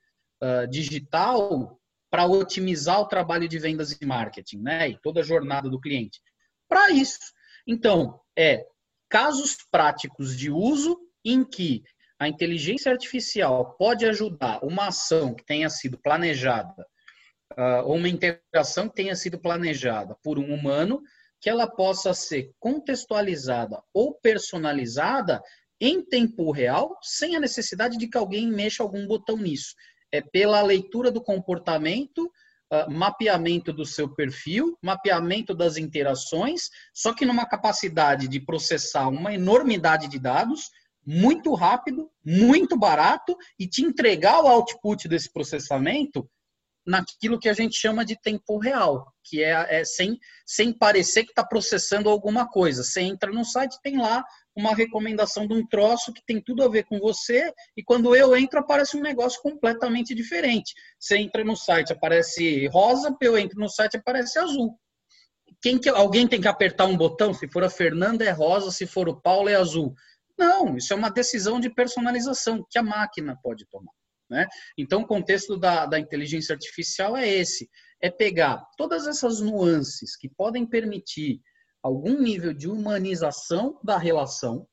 uh, 0.42 0.66
digital 0.68 1.78
para 2.10 2.26
otimizar 2.26 3.00
o 3.00 3.08
trabalho 3.08 3.48
de 3.48 3.58
vendas 3.58 3.92
e 3.92 4.06
marketing, 4.06 4.58
né? 4.58 4.88
E 4.90 4.98
toda 5.00 5.20
a 5.20 5.24
jornada 5.24 5.68
do 5.68 5.80
cliente. 5.80 6.20
Para 6.68 6.90
isso. 6.90 7.18
Então, 7.66 8.20
é 8.36 8.64
casos 9.08 9.56
práticos 9.70 10.36
de 10.36 10.50
uso 10.50 10.98
em 11.24 11.44
que 11.44 11.82
a 12.18 12.28
inteligência 12.28 12.90
artificial 12.90 13.76
pode 13.76 14.04
ajudar 14.06 14.64
uma 14.64 14.88
ação 14.88 15.34
que 15.34 15.44
tenha 15.44 15.68
sido 15.70 15.98
planejada, 15.98 16.86
uh, 17.52 17.84
ou 17.84 17.96
uma 17.96 18.08
interação 18.08 18.88
que 18.88 18.96
tenha 18.96 19.14
sido 19.14 19.38
planejada 19.38 20.16
por 20.22 20.38
um 20.38 20.52
humano, 20.52 21.02
que 21.40 21.48
ela 21.48 21.66
possa 21.66 22.12
ser 22.12 22.52
contextualizada 22.58 23.82
ou 23.92 24.14
personalizada 24.14 25.42
em 25.80 26.02
tempo 26.02 26.50
real, 26.50 26.98
sem 27.02 27.36
a 27.36 27.40
necessidade 27.40 27.96
de 27.96 28.08
que 28.08 28.18
alguém 28.18 28.48
mexa 28.48 28.82
algum 28.82 29.06
botão 29.06 29.36
nisso. 29.36 29.74
É 30.10 30.20
pela 30.20 30.60
leitura 30.62 31.10
do 31.10 31.22
comportamento, 31.22 32.24
uh, 32.72 32.90
mapeamento 32.90 33.72
do 33.72 33.84
seu 33.84 34.12
perfil, 34.12 34.76
mapeamento 34.82 35.54
das 35.54 35.76
interações, 35.76 36.68
só 36.92 37.12
que 37.12 37.24
numa 37.24 37.46
capacidade 37.46 38.26
de 38.26 38.40
processar 38.40 39.08
uma 39.08 39.32
enormidade 39.32 40.08
de 40.08 40.18
dados 40.18 40.70
muito 41.06 41.54
rápido, 41.54 42.10
muito 42.24 42.76
barato 42.76 43.36
e 43.58 43.66
te 43.66 43.82
entregar 43.82 44.42
o 44.42 44.48
output 44.48 45.08
desse 45.08 45.32
processamento 45.32 46.28
naquilo 46.88 47.38
que 47.38 47.50
a 47.50 47.52
gente 47.52 47.76
chama 47.76 48.02
de 48.02 48.18
tempo 48.18 48.56
real, 48.58 49.12
que 49.22 49.44
é, 49.44 49.80
é 49.80 49.84
sem, 49.84 50.18
sem 50.46 50.72
parecer 50.72 51.24
que 51.24 51.30
está 51.30 51.44
processando 51.44 52.08
alguma 52.08 52.48
coisa. 52.48 52.82
Você 52.82 53.02
entra 53.02 53.30
no 53.30 53.44
site, 53.44 53.78
tem 53.82 53.98
lá 53.98 54.24
uma 54.56 54.74
recomendação 54.74 55.46
de 55.46 55.52
um 55.52 55.66
troço 55.66 56.14
que 56.14 56.24
tem 56.26 56.42
tudo 56.42 56.64
a 56.64 56.68
ver 56.68 56.84
com 56.84 56.98
você, 56.98 57.52
e 57.76 57.84
quando 57.84 58.16
eu 58.16 58.34
entro, 58.34 58.58
aparece 58.58 58.96
um 58.96 59.02
negócio 59.02 59.40
completamente 59.42 60.14
diferente. 60.14 60.72
Você 60.98 61.18
entra 61.18 61.44
no 61.44 61.54
site, 61.54 61.92
aparece 61.92 62.66
rosa, 62.68 63.14
eu 63.20 63.36
entro 63.36 63.60
no 63.60 63.68
site, 63.68 63.98
aparece 63.98 64.38
azul. 64.38 64.74
Quem 65.60 65.78
que, 65.78 65.90
alguém 65.90 66.26
tem 66.26 66.40
que 66.40 66.48
apertar 66.48 66.86
um 66.86 66.96
botão, 66.96 67.34
se 67.34 67.46
for 67.48 67.62
a 67.64 67.70
Fernanda 67.70 68.24
é 68.24 68.30
rosa, 68.30 68.70
se 68.70 68.86
for 68.86 69.10
o 69.10 69.20
Paulo 69.20 69.50
é 69.50 69.56
azul. 69.56 69.94
Não, 70.38 70.76
isso 70.78 70.94
é 70.94 70.96
uma 70.96 71.10
decisão 71.10 71.60
de 71.60 71.68
personalização 71.68 72.64
que 72.70 72.78
a 72.78 72.82
máquina 72.82 73.38
pode 73.42 73.66
tomar. 73.66 73.97
Né? 74.30 74.46
Então, 74.76 75.02
o 75.02 75.06
contexto 75.06 75.56
da, 75.56 75.86
da 75.86 75.98
inteligência 75.98 76.52
artificial 76.52 77.16
é 77.16 77.26
esse: 77.26 77.68
é 78.00 78.10
pegar 78.10 78.64
todas 78.76 79.06
essas 79.06 79.40
nuances 79.40 80.16
que 80.16 80.28
podem 80.28 80.66
permitir 80.66 81.40
algum 81.82 82.20
nível 82.20 82.52
de 82.52 82.68
humanização 82.68 83.78
da 83.82 83.96
relação, 83.96 84.66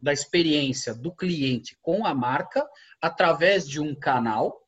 da 0.00 0.12
experiência 0.12 0.94
do 0.94 1.14
cliente 1.14 1.76
com 1.80 2.06
a 2.06 2.14
marca, 2.14 2.66
através 3.00 3.68
de 3.68 3.80
um 3.80 3.94
canal. 3.94 4.60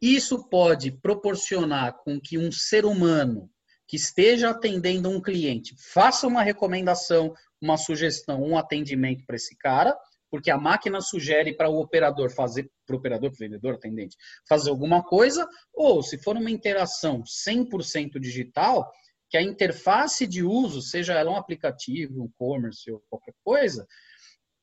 Isso 0.00 0.48
pode 0.48 0.90
proporcionar 0.90 1.96
com 2.04 2.20
que 2.20 2.36
um 2.36 2.50
ser 2.50 2.84
humano 2.84 3.48
que 3.86 3.96
esteja 3.96 4.50
atendendo 4.50 5.08
um 5.08 5.20
cliente 5.20 5.76
faça 5.78 6.26
uma 6.26 6.42
recomendação, 6.42 7.32
uma 7.60 7.76
sugestão, 7.76 8.42
um 8.42 8.56
atendimento 8.56 9.24
para 9.24 9.36
esse 9.36 9.56
cara 9.56 9.96
porque 10.32 10.50
a 10.50 10.56
máquina 10.56 10.98
sugere 11.02 11.54
para 11.54 11.68
o 11.68 11.78
operador 11.78 12.30
fazer, 12.30 12.70
para 12.86 12.96
o 12.96 12.98
operador, 12.98 13.28
para 13.28 13.36
o 13.36 13.38
vendedor, 13.38 13.74
atendente, 13.74 14.16
fazer 14.48 14.70
alguma 14.70 15.02
coisa, 15.04 15.46
ou 15.74 16.02
se 16.02 16.16
for 16.16 16.38
uma 16.38 16.50
interação 16.50 17.22
100% 17.22 18.18
digital, 18.18 18.90
que 19.28 19.36
a 19.36 19.42
interface 19.42 20.26
de 20.26 20.42
uso, 20.42 20.80
seja 20.80 21.12
ela 21.12 21.30
um 21.30 21.36
aplicativo, 21.36 22.22
um 22.22 22.30
commerce 22.38 22.90
ou 22.90 23.04
qualquer 23.10 23.34
coisa, 23.44 23.86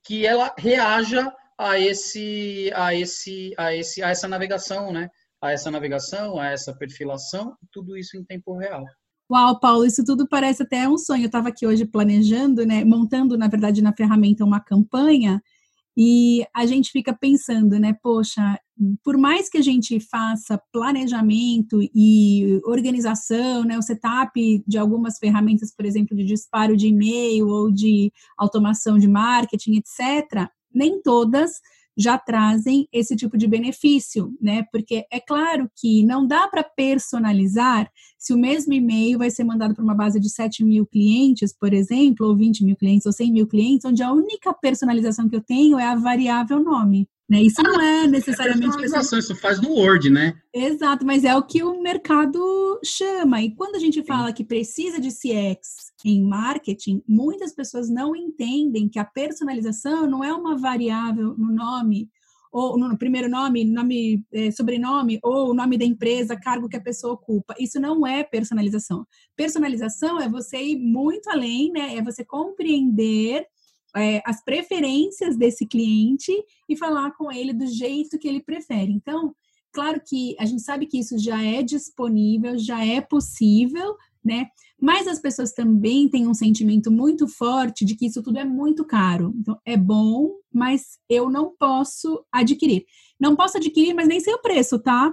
que 0.04 0.26
ela 0.26 0.52
reaja 0.58 1.32
a 1.56 1.78
esse, 1.78 2.72
a 2.74 2.92
esse, 2.92 3.54
a 3.56 3.72
esse, 3.72 4.02
a 4.02 4.10
essa 4.10 4.26
navegação, 4.26 4.92
né? 4.92 5.08
A 5.40 5.52
essa 5.52 5.70
navegação, 5.70 6.40
a 6.40 6.50
essa 6.50 6.74
perfilação, 6.74 7.56
tudo 7.70 7.96
isso 7.96 8.16
em 8.16 8.24
tempo 8.24 8.58
real. 8.58 8.84
Uau, 9.30 9.60
Paulo, 9.60 9.86
isso 9.86 10.02
tudo 10.04 10.26
parece 10.28 10.64
até 10.64 10.88
um 10.88 10.98
sonho. 10.98 11.22
Eu 11.22 11.26
estava 11.26 11.48
aqui 11.48 11.64
hoje 11.64 11.84
planejando, 11.84 12.66
né, 12.66 12.84
montando, 12.84 13.38
na 13.38 13.46
verdade, 13.46 13.80
na 13.80 13.92
ferramenta 13.92 14.44
uma 14.44 14.58
campanha 14.58 15.40
e 16.02 16.46
a 16.56 16.64
gente 16.64 16.90
fica 16.90 17.12
pensando, 17.12 17.78
né, 17.78 17.94
poxa, 18.02 18.58
por 19.04 19.18
mais 19.18 19.50
que 19.50 19.58
a 19.58 19.60
gente 19.60 20.00
faça 20.00 20.58
planejamento 20.72 21.78
e 21.94 22.58
organização, 22.64 23.64
né, 23.64 23.76
o 23.76 23.82
setup 23.82 24.64
de 24.66 24.78
algumas 24.78 25.18
ferramentas, 25.18 25.70
por 25.76 25.84
exemplo, 25.84 26.16
de 26.16 26.24
disparo 26.24 26.74
de 26.74 26.86
e-mail 26.86 27.46
ou 27.48 27.70
de 27.70 28.10
automação 28.38 28.96
de 28.96 29.06
marketing, 29.06 29.76
etc., 29.76 30.48
nem 30.74 31.02
todas 31.02 31.60
já 32.00 32.16
trazem 32.16 32.88
esse 32.92 33.14
tipo 33.14 33.36
de 33.36 33.46
benefício, 33.46 34.32
né? 34.40 34.64
Porque 34.72 35.04
é 35.12 35.20
claro 35.20 35.70
que 35.76 36.02
não 36.04 36.26
dá 36.26 36.48
para 36.48 36.64
personalizar 36.64 37.90
se 38.18 38.32
o 38.32 38.38
mesmo 38.38 38.72
e-mail 38.72 39.18
vai 39.18 39.30
ser 39.30 39.44
mandado 39.44 39.74
para 39.74 39.84
uma 39.84 39.94
base 39.94 40.18
de 40.18 40.30
7 40.30 40.64
mil 40.64 40.86
clientes, 40.86 41.52
por 41.52 41.74
exemplo, 41.74 42.26
ou 42.26 42.36
20 42.36 42.64
mil 42.64 42.76
clientes, 42.76 43.06
ou 43.06 43.12
100 43.12 43.32
mil 43.32 43.46
clientes, 43.46 43.84
onde 43.84 44.02
a 44.02 44.12
única 44.12 44.52
personalização 44.54 45.28
que 45.28 45.36
eu 45.36 45.42
tenho 45.42 45.78
é 45.78 45.84
a 45.84 45.94
variável 45.94 46.58
nome. 46.62 47.06
Né? 47.30 47.42
Isso 47.42 47.62
não 47.62 47.80
é 47.80 48.08
necessariamente. 48.08 48.76
É 48.82 49.18
isso 49.18 49.36
faz 49.36 49.60
no 49.60 49.70
Word, 49.70 50.10
né? 50.10 50.34
Exato, 50.52 51.06
mas 51.06 51.22
é 51.22 51.32
o 51.36 51.44
que 51.44 51.62
o 51.62 51.80
mercado 51.80 52.40
chama. 52.84 53.40
E 53.40 53.54
quando 53.54 53.76
a 53.76 53.78
gente 53.78 54.02
fala 54.02 54.32
que 54.32 54.42
precisa 54.42 55.00
de 55.00 55.10
CX 55.10 55.92
em 56.04 56.24
marketing, 56.24 57.00
muitas 57.06 57.54
pessoas 57.54 57.88
não 57.88 58.16
entendem 58.16 58.88
que 58.88 58.98
a 58.98 59.04
personalização 59.04 60.10
não 60.10 60.24
é 60.24 60.32
uma 60.34 60.58
variável 60.58 61.36
no 61.38 61.52
nome, 61.52 62.10
ou 62.50 62.76
no 62.76 62.98
primeiro 62.98 63.28
nome, 63.28 63.64
nome, 63.64 64.26
é, 64.32 64.50
sobrenome, 64.50 65.20
ou 65.22 65.50
o 65.50 65.54
nome 65.54 65.78
da 65.78 65.84
empresa, 65.84 66.34
cargo 66.36 66.68
que 66.68 66.76
a 66.76 66.82
pessoa 66.82 67.12
ocupa. 67.12 67.54
Isso 67.60 67.78
não 67.78 68.04
é 68.04 68.24
personalização. 68.24 69.06
Personalização 69.36 70.20
é 70.20 70.28
você 70.28 70.60
ir 70.60 70.78
muito 70.80 71.30
além, 71.30 71.70
né? 71.70 71.96
É 71.96 72.02
você 72.02 72.24
compreender 72.24 73.46
é, 73.96 74.22
as 74.24 74.42
preferências 74.44 75.36
desse 75.36 75.66
cliente 75.66 76.32
e 76.68 76.76
falar 76.76 77.12
com 77.12 77.30
ele 77.30 77.52
do 77.52 77.66
jeito 77.66 78.18
que 78.18 78.28
ele 78.28 78.42
prefere. 78.42 78.92
Então, 78.92 79.34
claro 79.72 80.00
que 80.06 80.36
a 80.38 80.44
gente 80.44 80.62
sabe 80.62 80.86
que 80.86 80.98
isso 80.98 81.18
já 81.18 81.42
é 81.42 81.62
disponível, 81.62 82.58
já 82.58 82.84
é 82.84 83.00
possível, 83.00 83.96
né? 84.24 84.46
Mas 84.80 85.06
as 85.06 85.18
pessoas 85.18 85.52
também 85.52 86.08
têm 86.08 86.26
um 86.26 86.34
sentimento 86.34 86.90
muito 86.90 87.26
forte 87.28 87.84
de 87.84 87.94
que 87.96 88.06
isso 88.06 88.22
tudo 88.22 88.38
é 88.38 88.44
muito 88.44 88.84
caro. 88.84 89.34
Então, 89.36 89.58
é 89.64 89.76
bom, 89.76 90.30
mas 90.52 90.98
eu 91.08 91.30
não 91.30 91.54
posso 91.58 92.24
adquirir. 92.32 92.84
Não 93.18 93.36
posso 93.36 93.58
adquirir, 93.58 93.94
mas 93.94 94.08
nem 94.08 94.20
sei 94.20 94.32
o 94.34 94.40
preço, 94.42 94.78
tá? 94.78 95.12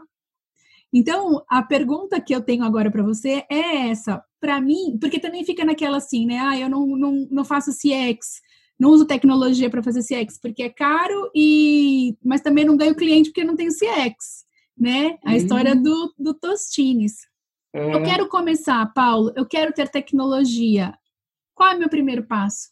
Então, 0.94 1.44
a 1.50 1.62
pergunta 1.62 2.20
que 2.22 2.34
eu 2.34 2.42
tenho 2.42 2.64
agora 2.64 2.90
para 2.90 3.04
você 3.04 3.46
é 3.50 3.90
essa. 3.90 4.24
Para 4.40 4.62
mim, 4.62 4.98
porque 5.00 5.20
também 5.20 5.44
fica 5.44 5.66
naquela 5.66 5.98
assim, 5.98 6.26
né? 6.26 6.40
Ah, 6.40 6.58
eu 6.58 6.70
não, 6.70 6.86
não, 6.88 7.28
não 7.30 7.46
faço 7.46 7.72
CX, 7.72 8.42
não 8.80 8.90
uso 8.90 9.06
tecnologia 9.06 9.70
para 9.70 9.84
fazer 9.84 10.02
CX 10.02 10.40
porque 10.40 10.64
é 10.64 10.70
caro 10.70 11.32
e 11.34 12.18
mas 12.24 12.42
também 12.42 12.66
não 12.66 12.78
ganho 12.78 12.96
cliente 12.96 13.30
porque 13.30 13.44
não 13.44 13.56
tenho 13.56 13.72
CX, 13.72 14.46
né? 14.78 15.18
A 15.24 15.32
uhum. 15.32 15.36
história 15.36 15.76
do, 15.76 16.14
do 16.18 16.34
Tostines. 16.34 17.28
Uhum. 17.74 17.94
Eu 17.94 18.04
quero 18.04 18.28
começar, 18.28 18.86
Paulo, 18.94 19.34
eu 19.36 19.46
quero 19.46 19.74
ter 19.74 19.90
tecnologia. 19.90 20.94
Qual 21.54 21.72
é 21.72 21.76
o 21.76 21.80
meu 21.80 21.90
primeiro 21.90 22.26
passo? 22.26 22.70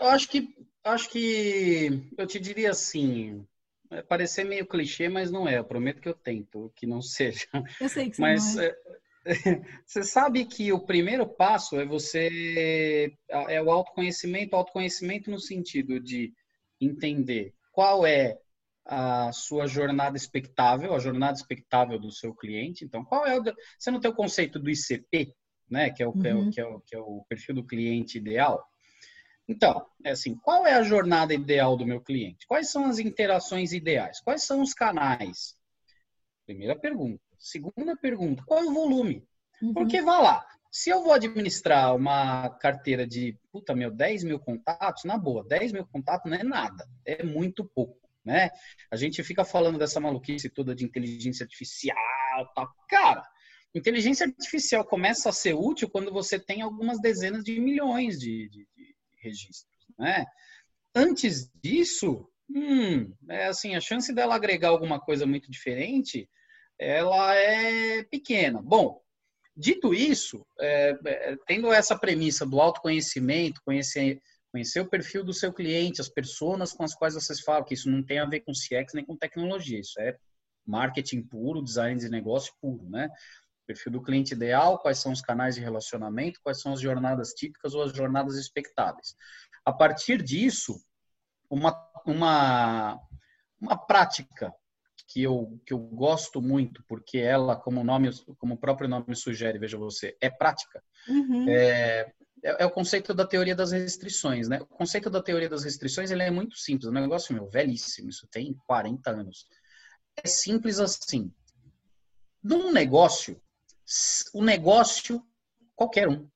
Eu 0.00 0.08
acho 0.08 0.28
que 0.28 0.48
acho 0.84 1.08
que 1.10 2.10
eu 2.18 2.26
te 2.26 2.40
diria 2.40 2.70
assim, 2.70 3.46
é 3.90 4.02
parecer 4.02 4.44
meio 4.44 4.66
clichê, 4.66 5.08
mas 5.08 5.30
não 5.30 5.46
é. 5.46 5.58
Eu 5.58 5.64
prometo 5.64 6.00
que 6.00 6.08
eu 6.08 6.14
tento 6.14 6.72
que 6.74 6.86
não 6.86 7.00
seja. 7.02 7.46
Eu 7.80 7.88
sei 7.88 8.10
que 8.10 8.16
você 8.16 8.22
mas, 8.22 8.54
não 8.54 8.62
é. 8.62 8.76
Você 9.86 10.02
sabe 10.02 10.44
que 10.44 10.72
o 10.72 10.84
primeiro 10.84 11.26
passo 11.26 11.78
é 11.78 11.84
você 11.84 13.12
é 13.28 13.62
o 13.62 13.70
autoconhecimento, 13.70 14.56
autoconhecimento 14.56 15.30
no 15.30 15.38
sentido 15.38 16.00
de 16.00 16.32
entender 16.80 17.54
qual 17.70 18.04
é 18.04 18.38
a 18.84 19.30
sua 19.32 19.66
jornada 19.66 20.16
expectável, 20.16 20.92
a 20.92 20.98
jornada 20.98 21.34
expectável 21.34 21.98
do 21.98 22.10
seu 22.10 22.34
cliente. 22.34 22.84
Então, 22.84 23.04
qual 23.04 23.24
é 23.26 23.38
o 23.38 23.42
você 23.78 23.90
não 23.90 24.00
tem 24.00 24.10
o 24.10 24.14
conceito 24.14 24.58
do 24.58 24.68
ICP, 24.68 25.32
né, 25.70 25.90
que 25.90 26.02
é 26.02 26.06
o, 26.06 26.10
uhum. 26.10 26.20
que, 26.20 26.28
é 26.28 26.34
o, 26.34 26.38
uhum. 26.38 26.50
que, 26.50 26.60
é 26.60 26.66
o 26.66 26.80
que 26.80 26.96
é 26.96 26.98
o 26.98 27.24
perfil 27.28 27.54
do 27.54 27.64
cliente 27.64 28.18
ideal. 28.18 28.62
Então, 29.48 29.86
é 30.04 30.10
assim, 30.10 30.36
qual 30.36 30.66
é 30.66 30.74
a 30.74 30.82
jornada 30.82 31.34
ideal 31.34 31.76
do 31.76 31.86
meu 31.86 32.00
cliente? 32.00 32.46
Quais 32.46 32.70
são 32.70 32.86
as 32.86 32.98
interações 32.98 33.72
ideais? 33.72 34.20
Quais 34.20 34.44
são 34.44 34.60
os 34.62 34.74
canais? 34.74 35.56
Primeira 36.44 36.78
pergunta. 36.78 37.22
Segunda 37.42 37.96
pergunta, 37.96 38.44
qual 38.46 38.60
é 38.60 38.64
o 38.64 38.72
volume? 38.72 39.26
Uhum. 39.60 39.74
Porque 39.74 40.00
vá 40.00 40.20
lá, 40.20 40.46
se 40.70 40.90
eu 40.90 41.02
vou 41.02 41.12
administrar 41.12 41.94
uma 41.94 42.48
carteira 42.48 43.04
de, 43.04 43.36
puta 43.50 43.74
meu, 43.74 43.90
10 43.90 44.22
mil 44.22 44.38
contatos, 44.38 45.02
na 45.02 45.18
boa, 45.18 45.44
10 45.44 45.72
mil 45.72 45.84
contatos 45.84 46.30
não 46.30 46.38
é 46.38 46.44
nada, 46.44 46.88
é 47.04 47.24
muito 47.24 47.64
pouco, 47.64 48.08
né? 48.24 48.48
A 48.92 48.96
gente 48.96 49.24
fica 49.24 49.44
falando 49.44 49.76
dessa 49.76 49.98
maluquice 49.98 50.48
toda 50.48 50.72
de 50.72 50.84
inteligência 50.84 51.42
artificial, 51.42 51.96
tá? 52.54 52.66
Cara, 52.88 53.28
inteligência 53.74 54.24
artificial 54.24 54.84
começa 54.84 55.28
a 55.28 55.32
ser 55.32 55.54
útil 55.54 55.90
quando 55.90 56.12
você 56.12 56.38
tem 56.38 56.62
algumas 56.62 57.00
dezenas 57.00 57.42
de 57.42 57.58
milhões 57.58 58.20
de, 58.20 58.48
de, 58.48 58.68
de 58.76 58.94
registros, 59.20 59.66
né? 59.98 60.24
Antes 60.94 61.50
disso, 61.60 62.28
hum, 62.48 63.12
é 63.28 63.46
assim, 63.46 63.74
a 63.74 63.80
chance 63.80 64.14
dela 64.14 64.36
agregar 64.36 64.68
alguma 64.68 65.00
coisa 65.00 65.26
muito 65.26 65.50
diferente, 65.50 66.28
ela 66.78 67.34
é 67.34 68.02
pequena. 68.04 68.60
Bom, 68.62 69.00
dito 69.56 69.94
isso, 69.94 70.46
é, 70.60 70.98
é, 71.04 71.36
tendo 71.46 71.72
essa 71.72 71.96
premissa 71.96 72.44
do 72.44 72.60
autoconhecimento, 72.60 73.60
conhecer, 73.64 74.20
conhecer 74.50 74.80
o 74.80 74.88
perfil 74.88 75.24
do 75.24 75.32
seu 75.32 75.52
cliente, 75.52 76.00
as 76.00 76.08
pessoas 76.08 76.72
com 76.72 76.84
as 76.84 76.94
quais 76.94 77.14
vocês 77.14 77.40
falam, 77.40 77.64
que 77.64 77.74
isso 77.74 77.90
não 77.90 78.02
tem 78.02 78.18
a 78.18 78.26
ver 78.26 78.40
com 78.40 78.52
CX 78.52 78.94
nem 78.94 79.04
com 79.04 79.16
tecnologia, 79.16 79.80
isso 79.80 80.00
é 80.00 80.16
marketing 80.66 81.22
puro, 81.22 81.62
design 81.62 81.98
de 81.98 82.08
negócio 82.08 82.52
puro, 82.60 82.88
né? 82.88 83.08
perfil 83.66 83.92
do 83.92 84.02
cliente 84.02 84.34
ideal, 84.34 84.78
quais 84.78 84.98
são 84.98 85.12
os 85.12 85.20
canais 85.20 85.54
de 85.54 85.60
relacionamento, 85.60 86.40
quais 86.42 86.60
são 86.60 86.72
as 86.72 86.80
jornadas 86.80 87.30
típicas 87.30 87.74
ou 87.74 87.82
as 87.82 87.92
jornadas 87.92 88.36
expectáveis. 88.36 89.14
A 89.64 89.72
partir 89.72 90.22
disso, 90.22 90.80
uma, 91.48 91.74
uma, 92.04 93.00
uma 93.60 93.76
prática 93.76 94.52
que 95.12 95.22
eu, 95.22 95.60
que 95.66 95.74
eu 95.74 95.78
gosto 95.78 96.40
muito, 96.40 96.82
porque 96.88 97.18
ela, 97.18 97.54
como 97.54 97.82
o, 97.82 97.84
nome, 97.84 98.08
como 98.38 98.54
o 98.54 98.58
próprio 98.58 98.88
nome 98.88 99.14
sugere, 99.14 99.58
veja 99.58 99.76
você, 99.76 100.16
é 100.22 100.30
prática, 100.30 100.82
uhum. 101.06 101.46
é, 101.50 102.10
é, 102.42 102.62
é, 102.62 102.64
o 102.64 102.70
conceito 102.70 103.12
da 103.12 103.26
teoria 103.26 103.54
das 103.54 103.72
restrições. 103.72 104.48
Né? 104.48 104.58
O 104.62 104.66
conceito 104.66 105.10
da 105.10 105.22
teoria 105.22 105.50
das 105.50 105.64
restrições 105.64 106.10
ele 106.10 106.22
é 106.22 106.30
muito 106.30 106.56
simples, 106.56 106.86
é 106.86 106.90
um 106.90 106.94
negócio 106.94 107.34
meu, 107.34 107.46
velhíssimo, 107.46 108.08
isso 108.08 108.26
tem 108.30 108.56
40 108.66 109.10
anos. 109.10 109.46
É 110.16 110.26
simples 110.26 110.80
assim. 110.80 111.30
Num 112.42 112.72
negócio, 112.72 113.38
o 114.32 114.42
negócio, 114.42 115.22
qualquer 115.76 116.08
um, 116.08 116.26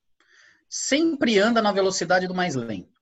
sempre 0.69 1.39
anda 1.39 1.62
na 1.62 1.73
velocidade 1.73 2.27
do 2.27 2.35
mais 2.35 2.55
lento. 2.55 3.01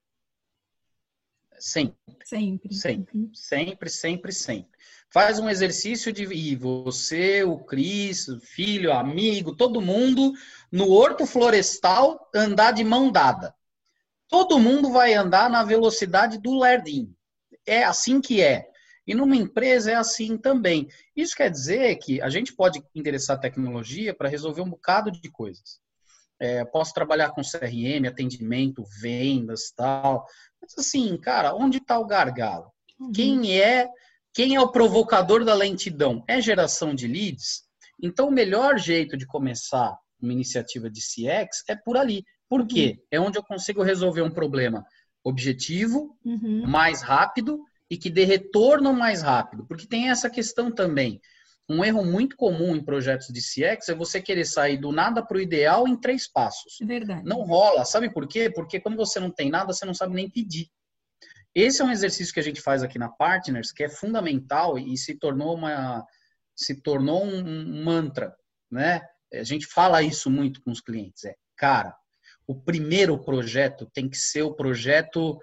Sempre. 1.59 1.97
Sempre. 2.23 2.73
Sempre, 2.73 3.29
sempre, 3.33 3.89
sempre, 3.89 4.31
sempre. 4.31 4.79
Faz 5.11 5.39
um 5.39 5.49
exercício 5.49 6.11
de 6.11 6.23
e 6.23 6.55
você, 6.55 7.43
o 7.43 7.57
Cris, 7.57 8.27
o 8.27 8.39
filho, 8.39 8.91
amigo, 8.91 9.55
todo 9.55 9.81
mundo 9.81 10.33
no 10.71 10.91
horto 10.91 11.25
florestal 11.25 12.29
andar 12.35 12.71
de 12.71 12.83
mão 12.83 13.11
dada. 13.11 13.55
Todo 14.27 14.59
mundo 14.59 14.91
vai 14.91 15.13
andar 15.13 15.49
na 15.49 15.63
velocidade 15.63 16.37
do 16.37 16.59
Lerdim. 16.59 17.15
É 17.65 17.83
assim 17.83 18.19
que 18.19 18.41
é. 18.41 18.67
E 19.07 19.13
numa 19.13 19.35
empresa 19.35 19.91
é 19.91 19.95
assim 19.95 20.37
também. 20.37 20.87
Isso 21.15 21.35
quer 21.35 21.49
dizer 21.49 21.95
que 21.97 22.21
a 22.21 22.29
gente 22.29 22.53
pode 22.53 22.83
interessar 22.93 23.39
tecnologia 23.39 24.13
para 24.13 24.29
resolver 24.29 24.61
um 24.61 24.69
bocado 24.69 25.11
de 25.11 25.29
coisas. 25.29 25.79
É, 26.39 26.65
posso 26.65 26.93
trabalhar 26.93 27.29
com 27.29 27.41
CRM, 27.41 28.07
atendimento, 28.07 28.83
vendas, 28.99 29.71
tal. 29.75 30.25
Mas 30.61 30.73
assim, 30.77 31.15
cara, 31.17 31.55
onde 31.55 31.77
está 31.77 31.97
o 31.99 32.05
gargalo? 32.05 32.71
Uhum. 32.99 33.11
Quem 33.11 33.61
é 33.61 33.87
quem 34.35 34.55
é 34.55 34.59
o 34.59 34.67
provocador 34.67 35.45
da 35.45 35.53
lentidão? 35.53 36.21
É 36.27 36.41
geração 36.41 36.93
de 36.93 37.07
leads? 37.07 37.63
Então, 38.03 38.27
o 38.27 38.31
melhor 38.31 38.77
jeito 38.77 39.15
de 39.15 39.25
começar 39.25 39.97
uma 40.21 40.33
iniciativa 40.33 40.89
de 40.89 40.99
CX 40.99 41.63
é 41.69 41.75
por 41.75 41.95
ali. 41.95 42.25
Por 42.49 42.67
quê? 42.67 42.97
Uhum. 42.97 43.03
É 43.09 43.19
onde 43.19 43.37
eu 43.37 43.43
consigo 43.43 43.81
resolver 43.81 44.21
um 44.21 44.29
problema 44.29 44.85
objetivo, 45.23 46.17
uhum. 46.23 46.67
mais 46.67 47.01
rápido 47.01 47.63
e 47.89 47.97
que 47.97 48.09
dê 48.09 48.25
retorno 48.25 48.93
mais 48.93 49.21
rápido, 49.21 49.65
porque 49.65 49.87
tem 49.87 50.09
essa 50.09 50.29
questão 50.29 50.69
também. 50.69 51.21
Um 51.69 51.83
erro 51.83 52.03
muito 52.03 52.35
comum 52.35 52.75
em 52.75 52.83
projetos 52.83 53.27
de 53.29 53.39
CX 53.39 53.87
é 53.87 53.95
você 53.95 54.21
querer 54.21 54.45
sair 54.45 54.77
do 54.77 54.91
nada 54.91 55.25
para 55.25 55.37
o 55.37 55.41
ideal 55.41 55.87
em 55.87 55.95
três 55.95 56.27
passos. 56.29 56.75
Verdade. 56.81 57.23
Não 57.23 57.41
rola. 57.41 57.85
Sabe 57.85 58.11
por 58.11 58.27
quê? 58.27 58.51
Porque 58.53 58.81
quando 58.81 58.97
você 58.97 59.17
não 59.17 59.31
tem 59.31 59.49
nada, 59.49 59.71
você 59.71 59.85
não 59.85 59.93
sabe 59.93 60.13
nem 60.13 60.29
pedir. 60.29 60.69
Esse 61.55 61.81
é 61.81 61.85
um 61.85 61.91
exercício 61.91 62.33
que 62.33 62.39
a 62.39 62.43
gente 62.43 62.61
faz 62.61 62.83
aqui 62.83 62.99
na 62.99 63.09
Partners, 63.09 63.71
que 63.71 63.83
é 63.83 63.89
fundamental 63.89 64.77
e 64.77 64.97
se 64.97 65.15
tornou 65.15 65.55
uma 65.55 66.05
se 66.53 66.81
tornou 66.81 67.25
um 67.25 67.83
mantra, 67.83 68.35
né? 68.71 69.01
A 69.33 69.43
gente 69.43 69.65
fala 69.65 70.01
isso 70.01 70.29
muito 70.29 70.61
com 70.61 70.71
os 70.71 70.79
clientes, 70.79 71.25
é, 71.25 71.35
cara, 71.57 71.95
o 72.47 72.55
primeiro 72.55 73.17
projeto 73.17 73.89
tem 73.93 74.07
que 74.09 74.17
ser 74.17 74.43
o 74.43 74.53
projeto 74.53 75.37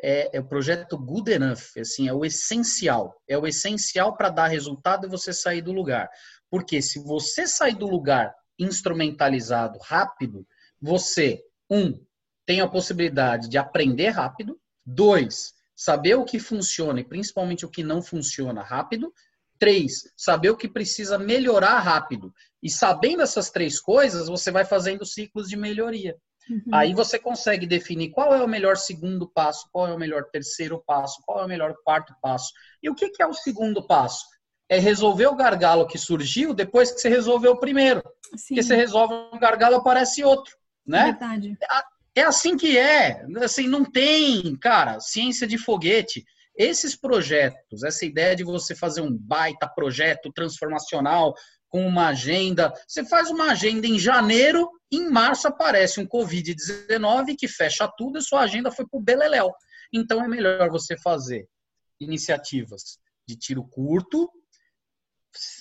é, 0.00 0.36
é, 0.36 0.40
o 0.40 0.44
projeto 0.44 0.96
good 0.96 1.30
enough, 1.30 1.76
assim, 1.78 2.08
é 2.08 2.12
o 2.12 2.24
essencial. 2.24 3.20
É 3.26 3.36
o 3.36 3.46
essencial 3.46 4.16
para 4.16 4.30
dar 4.30 4.46
resultado 4.46 5.06
e 5.06 5.10
você 5.10 5.32
sair 5.32 5.60
do 5.60 5.72
lugar. 5.72 6.08
Porque 6.48 6.80
se 6.80 7.02
você 7.02 7.46
sair 7.46 7.74
do 7.74 7.86
lugar 7.86 8.32
instrumentalizado 8.58 9.78
rápido, 9.80 10.46
você, 10.80 11.42
um, 11.68 12.00
tem 12.46 12.60
a 12.60 12.68
possibilidade 12.68 13.48
de 13.48 13.58
aprender 13.58 14.10
rápido, 14.10 14.58
dois, 14.88 15.52
saber 15.76 16.14
o 16.14 16.24
que 16.24 16.38
funciona 16.38 17.00
e 17.00 17.04
principalmente 17.04 17.64
o 17.64 17.70
que 17.70 17.82
não 17.82 18.02
funciona 18.02 18.62
rápido, 18.62 19.12
três, 19.58 20.12
saber 20.16 20.50
o 20.50 20.56
que 20.56 20.68
precisa 20.68 21.18
melhorar 21.18 21.78
rápido. 21.80 22.32
E 22.62 22.70
sabendo 22.70 23.22
essas 23.22 23.50
três 23.50 23.80
coisas, 23.80 24.28
você 24.28 24.50
vai 24.50 24.64
fazendo 24.64 25.04
ciclos 25.04 25.48
de 25.48 25.56
melhoria. 25.56 26.16
Uhum. 26.48 26.74
Aí 26.74 26.94
você 26.94 27.18
consegue 27.18 27.66
definir 27.66 28.10
qual 28.10 28.34
é 28.34 28.42
o 28.42 28.48
melhor 28.48 28.76
segundo 28.76 29.28
passo, 29.28 29.68
qual 29.70 29.86
é 29.86 29.92
o 29.92 29.98
melhor 29.98 30.24
terceiro 30.32 30.82
passo, 30.86 31.22
qual 31.26 31.40
é 31.40 31.44
o 31.44 31.48
melhor 31.48 31.74
quarto 31.84 32.14
passo. 32.22 32.52
E 32.82 32.88
o 32.88 32.94
que, 32.94 33.10
que 33.10 33.22
é 33.22 33.26
o 33.26 33.34
segundo 33.34 33.86
passo? 33.86 34.24
É 34.68 34.78
resolver 34.78 35.26
o 35.26 35.36
gargalo 35.36 35.86
que 35.86 35.98
surgiu 35.98 36.54
depois 36.54 36.90
que 36.90 37.00
você 37.00 37.08
resolveu 37.08 37.52
o 37.52 37.60
primeiro. 37.60 38.02
Sim. 38.34 38.54
Porque 38.54 38.62
você 38.62 38.74
resolve 38.74 39.14
um 39.32 39.38
gargalo, 39.38 39.76
aparece 39.76 40.24
outro. 40.24 40.56
Né? 40.86 41.04
Verdade. 41.04 41.56
É, 42.18 42.22
assim 42.22 42.56
que 42.56 42.76
é. 42.76 43.24
Assim, 43.36 43.68
não 43.68 43.84
tem, 43.84 44.56
cara, 44.56 44.98
ciência 44.98 45.46
de 45.46 45.56
foguete. 45.56 46.24
Esses 46.56 46.96
projetos, 46.96 47.84
essa 47.84 48.04
ideia 48.04 48.34
de 48.34 48.42
você 48.42 48.74
fazer 48.74 49.00
um 49.02 49.16
baita 49.16 49.68
projeto 49.68 50.32
transformacional 50.32 51.32
com 51.68 51.86
uma 51.86 52.08
agenda, 52.08 52.72
você 52.88 53.04
faz 53.04 53.30
uma 53.30 53.52
agenda 53.52 53.86
em 53.86 53.98
janeiro 53.98 54.68
em 54.90 55.08
março 55.08 55.46
aparece 55.46 56.00
um 56.00 56.06
Covid-19 56.08 57.36
que 57.38 57.46
fecha 57.46 57.88
tudo 57.96 58.18
e 58.18 58.22
sua 58.22 58.40
agenda 58.40 58.72
foi 58.72 58.84
para 58.88 58.98
o 58.98 59.02
Beleléu. 59.02 59.52
Então 59.92 60.24
é 60.24 60.26
melhor 60.26 60.70
você 60.70 60.96
fazer 60.98 61.46
iniciativas 62.00 62.98
de 63.28 63.36
tiro 63.36 63.62
curto, 63.62 64.28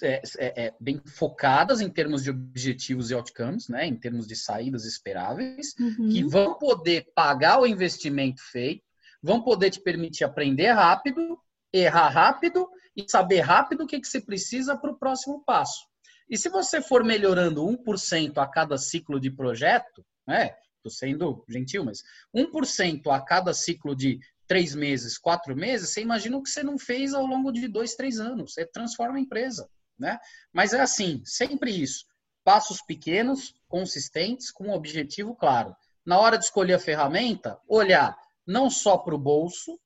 é, 0.01 0.21
é, 0.37 0.65
é, 0.65 0.73
bem 0.79 1.01
focadas 1.05 1.81
em 1.81 1.89
termos 1.89 2.23
de 2.23 2.29
objetivos 2.29 3.11
e 3.11 3.13
outcomes, 3.13 3.67
né, 3.67 3.85
em 3.85 3.95
termos 3.95 4.27
de 4.27 4.35
saídas 4.35 4.85
esperáveis, 4.85 5.75
uhum. 5.79 6.09
que 6.09 6.23
vão 6.23 6.57
poder 6.57 7.07
pagar 7.13 7.59
o 7.59 7.67
investimento 7.67 8.41
feito, 8.41 8.83
vão 9.21 9.41
poder 9.41 9.69
te 9.69 9.79
permitir 9.79 10.23
aprender 10.23 10.71
rápido, 10.71 11.39
errar 11.71 12.09
rápido 12.09 12.67
e 12.95 13.05
saber 13.09 13.41
rápido 13.41 13.83
o 13.83 13.87
que, 13.87 13.99
que 13.99 14.07
você 14.07 14.21
precisa 14.21 14.75
para 14.77 14.91
o 14.91 14.97
próximo 14.97 15.43
passo. 15.45 15.85
E 16.29 16.37
se 16.37 16.49
você 16.49 16.81
for 16.81 17.03
melhorando 17.03 17.65
1% 17.65 18.37
a 18.37 18.47
cada 18.47 18.77
ciclo 18.77 19.19
de 19.19 19.31
projeto, 19.31 20.05
né? 20.25 20.55
Estou 20.77 20.91
sendo 20.91 21.43
gentil, 21.47 21.83
mas 21.85 22.03
1% 22.35 23.07
a 23.11 23.21
cada 23.21 23.53
ciclo 23.53 23.95
de 23.95 24.19
três 24.47 24.73
meses, 24.73 25.17
quatro 25.17 25.55
meses, 25.55 25.89
você 25.89 26.01
imagina 26.01 26.37
o 26.37 26.43
que 26.43 26.49
você 26.49 26.63
não 26.63 26.77
fez 26.77 27.13
ao 27.13 27.25
longo 27.25 27.51
de 27.51 27.67
dois, 27.67 27.95
três 27.95 28.19
anos. 28.19 28.53
Você 28.53 28.65
transforma 28.65 29.17
a 29.17 29.21
empresa, 29.21 29.69
né? 29.99 30.17
Mas 30.53 30.73
é 30.73 30.79
assim, 30.79 31.21
sempre 31.25 31.71
isso. 31.71 32.05
Passos 32.43 32.81
pequenos, 32.81 33.53
consistentes, 33.67 34.51
com 34.51 34.67
um 34.67 34.73
objetivo 34.73 35.35
claro. 35.35 35.75
Na 36.05 36.17
hora 36.19 36.37
de 36.37 36.45
escolher 36.45 36.75
a 36.75 36.79
ferramenta, 36.79 37.59
olhar 37.67 38.17
não 38.45 38.69
só 38.69 38.97
para 38.97 39.13
o 39.13 39.19
bolso, 39.19 39.77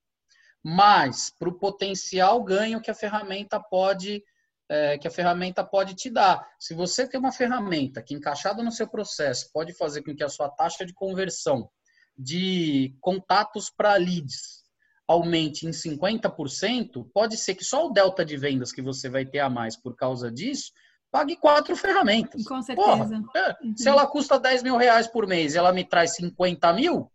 mas 0.64 1.32
para 1.32 1.50
o 1.50 1.58
potencial 1.58 2.44
ganho 2.44 2.82
que 2.82 2.92
a 2.92 2.96
ferramenta 2.96 3.60
pode 3.60 4.24
é, 4.70 4.98
que 4.98 5.08
a 5.08 5.12
ferramenta 5.12 5.66
pode 5.66 5.96
te 5.96 6.10
dar. 6.10 6.48
Se 6.58 6.74
você 6.74 7.06
tem 7.06 7.20
uma 7.20 7.34
ferramenta 7.34 8.02
que 8.02 8.14
encaixada 8.14 8.64
no 8.64 8.72
seu 8.72 8.88
processo 8.88 9.52
pode 9.52 9.74
fazer 9.74 10.02
com 10.02 10.16
que 10.16 10.24
a 10.24 10.30
sua 10.30 10.48
taxa 10.48 10.86
de 10.86 10.94
conversão 10.94 11.70
de 12.22 12.96
contatos 13.00 13.70
para 13.70 13.96
leads 13.96 14.62
aumente 15.08 15.68
em 15.68 15.72
50%, 15.72 17.06
pode 17.14 17.36
ser 17.36 17.56
que 17.56 17.66
só 17.66 17.88
o 17.88 17.92
delta 17.92 18.24
de 18.24 18.38
vendas 18.38 18.72
que 18.72 18.82
você 18.82 19.10
vai 19.10 19.26
ter 19.26 19.40
a 19.40 19.50
mais 19.50 19.76
por 19.76 19.96
causa 19.96 20.32
disso 20.32 20.72
pague 21.12 21.36
quatro 21.36 21.76
ferramentas. 21.76 22.46
Com 22.46 22.62
certeza. 22.62 22.88
Porra, 22.88 23.24
é, 23.36 23.66
uhum. 23.66 23.76
Se 23.76 23.90
ela 23.90 24.08
custa 24.08 24.40
10 24.40 24.64
mil 24.64 24.78
reais 24.78 25.08
por 25.08 25.28
mês 25.28 25.54
e 25.54 25.58
ela 25.58 25.74
me 25.74 25.84
traz 25.84 26.16
50 26.16 26.72
mil, 26.72 27.12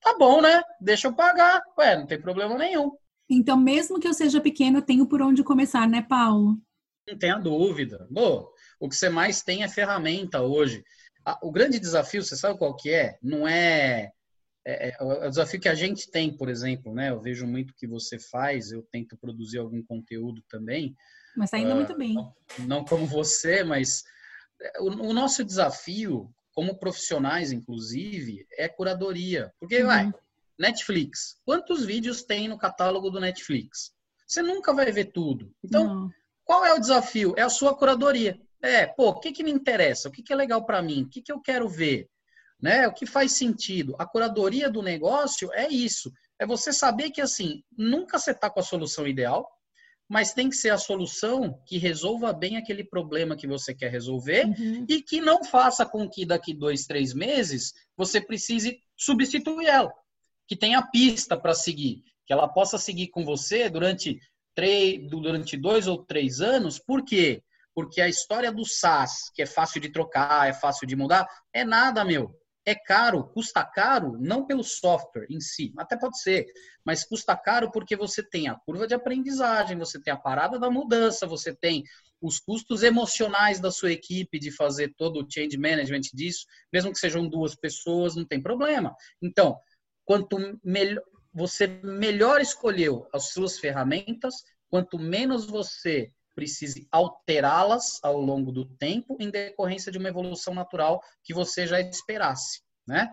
Tá 0.00 0.16
bom, 0.16 0.40
né? 0.40 0.62
Deixa 0.80 1.08
eu 1.08 1.14
pagar. 1.14 1.62
Ué, 1.78 1.96
não 1.96 2.06
tem 2.06 2.20
problema 2.20 2.56
nenhum. 2.56 2.92
Então, 3.28 3.56
mesmo 3.56 4.00
que 4.00 4.08
eu 4.08 4.14
seja 4.14 4.40
pequeno, 4.40 4.78
eu 4.78 4.82
tenho 4.82 5.06
por 5.06 5.22
onde 5.22 5.44
começar, 5.44 5.86
né, 5.86 6.02
Paulo? 6.02 6.58
Não 7.06 7.18
tenha 7.18 7.38
dúvida. 7.38 8.06
Bom, 8.10 8.48
o 8.80 8.88
que 8.88 8.96
você 8.96 9.08
mais 9.08 9.42
tem 9.42 9.62
é 9.62 9.68
ferramenta 9.68 10.40
hoje. 10.40 10.82
O 11.42 11.52
grande 11.52 11.78
desafio, 11.78 12.22
você 12.22 12.34
sabe 12.34 12.58
qual 12.58 12.74
que 12.74 12.90
é? 12.90 13.18
Não 13.22 13.46
é, 13.46 14.10
é, 14.66 14.90
é, 14.90 15.02
o 15.02 15.28
desafio 15.28 15.60
que 15.60 15.68
a 15.68 15.74
gente 15.74 16.10
tem, 16.10 16.36
por 16.36 16.48
exemplo, 16.48 16.94
né? 16.94 17.10
Eu 17.10 17.20
vejo 17.20 17.46
muito 17.46 17.74
que 17.74 17.86
você 17.86 18.18
faz, 18.18 18.70
eu 18.70 18.82
tento 18.82 19.16
produzir 19.16 19.58
algum 19.58 19.82
conteúdo 19.82 20.42
também. 20.48 20.94
Mas 21.36 21.46
está 21.46 21.58
indo 21.58 21.72
uh, 21.72 21.76
muito 21.76 21.96
bem. 21.96 22.14
Não, 22.14 22.34
não, 22.66 22.84
como 22.84 23.06
você, 23.06 23.64
mas 23.64 24.04
é, 24.60 24.80
o, 24.80 25.08
o, 25.08 25.12
nosso 25.14 25.44
desafio, 25.44 26.30
como 26.52 26.78
profissionais, 26.78 27.52
inclusive, 27.52 28.46
é 28.52 28.68
curadoria. 28.68 29.52
Porque, 29.58 29.80
uhum. 29.80 29.86
vai, 29.86 30.12
Netflix. 30.58 31.40
Quantos 31.44 31.84
vídeos 31.86 32.22
tem 32.22 32.46
no 32.46 32.58
catálogo 32.58 33.10
do 33.10 33.20
Netflix? 33.20 33.92
Você 34.26 34.42
nunca 34.42 34.74
vai 34.74 34.92
ver 34.92 35.06
tudo. 35.06 35.52
Então, 35.64 35.84
Não. 35.84 36.10
qual 36.44 36.64
é 36.66 36.74
o 36.74 36.78
desafio? 36.78 37.34
É 37.36 37.42
a 37.42 37.48
sua 37.48 37.74
curadoria. 37.74 38.38
É, 38.62 38.86
pô, 38.86 39.08
o 39.08 39.20
que, 39.20 39.32
que 39.32 39.42
me 39.42 39.50
interessa? 39.50 40.08
O 40.08 40.12
que, 40.12 40.22
que 40.22 40.32
é 40.32 40.36
legal 40.36 40.66
para 40.66 40.82
mim? 40.82 41.04
O 41.04 41.08
que, 41.08 41.22
que 41.22 41.32
eu 41.32 41.40
quero 41.40 41.66
ver? 41.66 42.08
Né? 42.60 42.86
O 42.86 42.92
que 42.92 43.06
faz 43.06 43.32
sentido? 43.32 43.96
A 43.98 44.06
curadoria 44.06 44.70
do 44.70 44.82
negócio 44.82 45.50
é 45.52 45.68
isso. 45.68 46.12
É 46.38 46.46
você 46.46 46.72
saber 46.72 47.10
que, 47.10 47.20
assim, 47.20 47.62
nunca 47.76 48.18
você 48.18 48.32
está 48.32 48.50
com 48.50 48.60
a 48.60 48.62
solução 48.62 49.06
ideal, 49.06 49.48
mas 50.08 50.34
tem 50.34 50.50
que 50.50 50.56
ser 50.56 50.70
a 50.70 50.78
solução 50.78 51.62
que 51.64 51.78
resolva 51.78 52.32
bem 52.32 52.56
aquele 52.56 52.84
problema 52.84 53.36
que 53.36 53.46
você 53.46 53.72
quer 53.72 53.90
resolver 53.90 54.44
uhum. 54.44 54.84
e 54.88 55.00
que 55.00 55.20
não 55.20 55.44
faça 55.44 55.86
com 55.86 56.08
que 56.08 56.26
daqui 56.26 56.52
dois, 56.52 56.84
três 56.84 57.14
meses 57.14 57.72
você 57.96 58.20
precise 58.20 58.80
substituir 58.96 59.66
ela 59.66 59.92
que 60.50 60.56
tenha 60.56 60.82
pista 60.82 61.36
para 61.36 61.54
seguir, 61.54 62.02
que 62.26 62.32
ela 62.32 62.48
possa 62.48 62.76
seguir 62.76 63.06
com 63.06 63.24
você 63.24 63.70
durante 63.70 64.18
três, 64.52 65.08
durante 65.08 65.56
dois 65.56 65.86
ou 65.86 66.04
três 66.04 66.40
anos. 66.40 66.76
Por 66.76 67.04
quê? 67.04 67.40
Porque 67.72 68.00
a 68.00 68.08
história 68.08 68.50
do 68.50 68.66
SaaS, 68.66 69.30
que 69.32 69.42
é 69.42 69.46
fácil 69.46 69.80
de 69.80 69.92
trocar, 69.92 70.48
é 70.48 70.52
fácil 70.52 70.88
de 70.88 70.96
mudar, 70.96 71.24
é 71.54 71.64
nada, 71.64 72.04
meu. 72.04 72.34
É 72.64 72.74
caro, 72.74 73.24
custa 73.24 73.64
caro, 73.64 74.18
não 74.20 74.46
pelo 74.46 74.62
software 74.62 75.26
em 75.30 75.40
si, 75.40 75.72
até 75.78 75.96
pode 75.96 76.20
ser, 76.20 76.46
mas 76.84 77.04
custa 77.04 77.34
caro 77.34 77.70
porque 77.70 77.96
você 77.96 78.22
tem 78.22 78.48
a 78.48 78.54
curva 78.54 78.86
de 78.86 78.94
aprendizagem, 78.94 79.78
você 79.78 80.00
tem 80.00 80.12
a 80.12 80.16
parada 80.16 80.58
da 80.58 80.70
mudança, 80.70 81.26
você 81.26 81.54
tem 81.54 81.82
os 82.20 82.38
custos 82.38 82.82
emocionais 82.82 83.60
da 83.60 83.70
sua 83.70 83.92
equipe 83.92 84.38
de 84.38 84.50
fazer 84.50 84.92
todo 84.96 85.20
o 85.20 85.26
change 85.28 85.56
management 85.56 86.02
disso, 86.12 86.44
mesmo 86.70 86.92
que 86.92 86.98
sejam 86.98 87.26
duas 87.26 87.54
pessoas, 87.54 88.14
não 88.14 88.26
tem 88.26 88.42
problema. 88.42 88.94
Então, 89.22 89.58
quanto 90.04 90.36
melhor 90.62 91.02
você 91.32 91.68
melhor 91.68 92.40
escolheu 92.40 93.08
as 93.12 93.28
suas 93.28 93.58
ferramentas, 93.58 94.34
quanto 94.68 94.98
menos 94.98 95.46
você 95.46 96.12
precise 96.40 96.88
alterá-las 96.90 98.02
ao 98.02 98.18
longo 98.18 98.50
do 98.50 98.64
tempo 98.64 99.14
em 99.20 99.30
decorrência 99.30 99.92
de 99.92 99.98
uma 99.98 100.08
evolução 100.08 100.54
natural 100.54 101.02
que 101.22 101.34
você 101.34 101.66
já 101.66 101.78
esperasse, 101.78 102.62
né? 102.86 103.12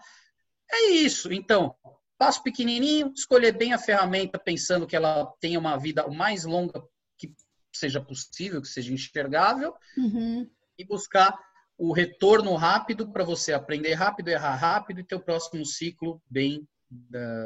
É 0.71 0.91
isso. 0.91 1.33
Então, 1.33 1.75
passo 2.17 2.41
pequenininho, 2.41 3.11
escolher 3.13 3.51
bem 3.51 3.73
a 3.73 3.77
ferramenta 3.77 4.39
pensando 4.39 4.87
que 4.87 4.95
ela 4.95 5.25
tenha 5.41 5.59
uma 5.59 5.75
vida 5.75 6.07
o 6.07 6.15
mais 6.15 6.45
longa 6.45 6.81
que 7.17 7.35
seja 7.75 7.99
possível, 7.99 8.61
que 8.61 8.67
seja 8.69 8.93
enxergável, 8.93 9.73
uhum. 9.97 10.49
e 10.77 10.85
buscar 10.85 11.37
o 11.77 11.91
retorno 11.91 12.55
rápido 12.55 13.11
para 13.11 13.25
você 13.25 13.51
aprender 13.51 13.93
rápido, 13.93 14.29
errar 14.29 14.55
rápido 14.55 15.01
e 15.01 15.03
ter 15.03 15.15
o 15.15 15.23
próximo 15.23 15.65
ciclo 15.65 16.21
bem 16.29 16.65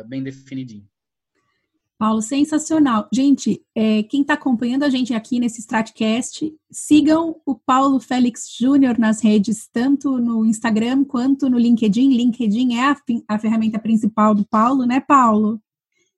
bem 0.08 0.22
definidinho. 0.22 0.88
Paulo, 2.02 2.20
sensacional. 2.20 3.08
Gente, 3.14 3.64
é, 3.76 4.02
quem 4.02 4.22
está 4.22 4.34
acompanhando 4.34 4.82
a 4.82 4.90
gente 4.90 5.14
aqui 5.14 5.40
nesse 5.40 5.60
Stratcast, 5.60 6.52
sigam 6.72 7.36
o 7.46 7.54
Paulo 7.54 8.00
Félix 8.00 8.52
Júnior 8.60 8.98
nas 8.98 9.22
redes, 9.22 9.70
tanto 9.72 10.18
no 10.18 10.44
Instagram 10.44 11.06
quanto 11.06 11.48
no 11.48 11.60
LinkedIn. 11.60 12.12
LinkedIn 12.12 12.74
é 12.74 12.86
a, 12.86 12.98
a, 13.28 13.38
ferramenta 13.38 13.78
principal 13.78 14.34
do 14.34 14.44
Paulo, 14.44 14.84
né, 14.84 15.00
Paulo? 15.00 15.62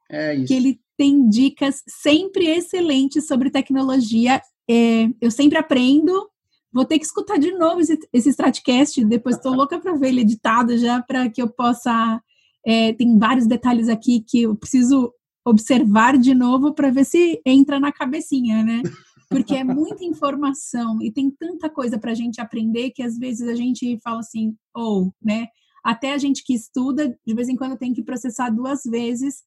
É 0.10 0.34
isso. 0.34 0.48
Que 0.48 0.54
ele 0.54 0.80
tem 0.96 1.28
dicas 1.28 1.84
sempre 1.86 2.48
excelentes 2.48 3.28
sobre 3.28 3.52
tecnologia. 3.52 4.42
É, 4.70 5.10
eu 5.20 5.30
sempre 5.30 5.58
aprendo. 5.58 6.30
Vou 6.72 6.86
ter 6.86 6.98
que 6.98 7.06
escutar 7.06 7.38
de 7.38 7.52
novo 7.52 7.82
esse, 7.82 8.00
esse 8.14 8.30
Stratcast, 8.30 9.04
depois 9.04 9.36
estou 9.36 9.54
louca 9.54 9.78
para 9.78 9.98
ver 9.98 10.08
ele 10.08 10.22
editado 10.22 10.78
já, 10.78 11.02
para 11.02 11.30
que 11.30 11.42
eu 11.42 11.50
possa 11.50 12.22
é, 12.66 12.94
tem 12.94 13.18
vários 13.20 13.46
detalhes 13.46 13.90
aqui 13.90 14.24
que 14.26 14.44
eu 14.44 14.56
preciso 14.56 15.14
observar 15.46 16.18
de 16.18 16.34
novo 16.34 16.74
para 16.74 16.90
ver 16.90 17.06
se 17.06 17.42
entra 17.46 17.80
na 17.80 17.92
cabecinha, 17.92 18.64
né? 18.64 18.82
Porque 19.30 19.56
é 19.56 19.64
muita 19.64 20.04
informação 20.04 21.02
e 21.02 21.12
tem 21.12 21.30
tanta 21.32 21.70
coisa 21.70 21.98
para 21.98 22.12
a 22.12 22.16
gente 22.16 22.40
aprender 22.40 22.92
que 22.92 23.02
às 23.02 23.18
vezes 23.18 23.48
a 23.48 23.56
gente 23.56 24.00
fala 24.04 24.20
assim, 24.20 24.56
ou, 24.74 25.08
oh, 25.08 25.14
né? 25.22 25.48
Até 25.84 26.14
a 26.14 26.18
gente 26.18 26.44
que 26.44 26.54
estuda, 26.54 27.18
de 27.26 27.34
vez 27.34 27.50
em 27.50 27.56
quando 27.56 27.78
tem 27.78 27.94
que 27.94 28.04
processar 28.04 28.50
duas 28.50 28.84
vezes 28.84 29.44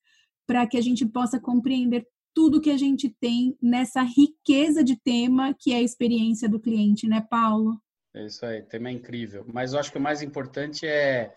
para 0.46 0.66
que 0.66 0.76
a 0.76 0.82
gente 0.82 1.06
possa 1.06 1.40
compreender 1.40 2.06
tudo 2.35 2.61
que 2.61 2.70
a 2.70 2.76
gente 2.76 3.09
tem 3.18 3.56
nessa 3.62 4.02
riqueza 4.02 4.85
de 4.85 4.96
tema 4.96 5.54
que 5.59 5.72
é 5.72 5.76
a 5.76 5.82
experiência 5.82 6.46
do 6.46 6.61
cliente, 6.61 7.09
né, 7.09 7.26
Paulo? 7.30 7.80
É 8.14 8.26
isso 8.26 8.44
aí, 8.44 8.62
tema 8.62 8.90
é 8.90 8.92
incrível. 8.92 9.46
Mas 9.50 9.72
eu 9.72 9.80
acho 9.80 9.90
que 9.90 9.98
o 9.98 10.00
mais 10.00 10.20
importante 10.20 10.87
é 10.87 11.35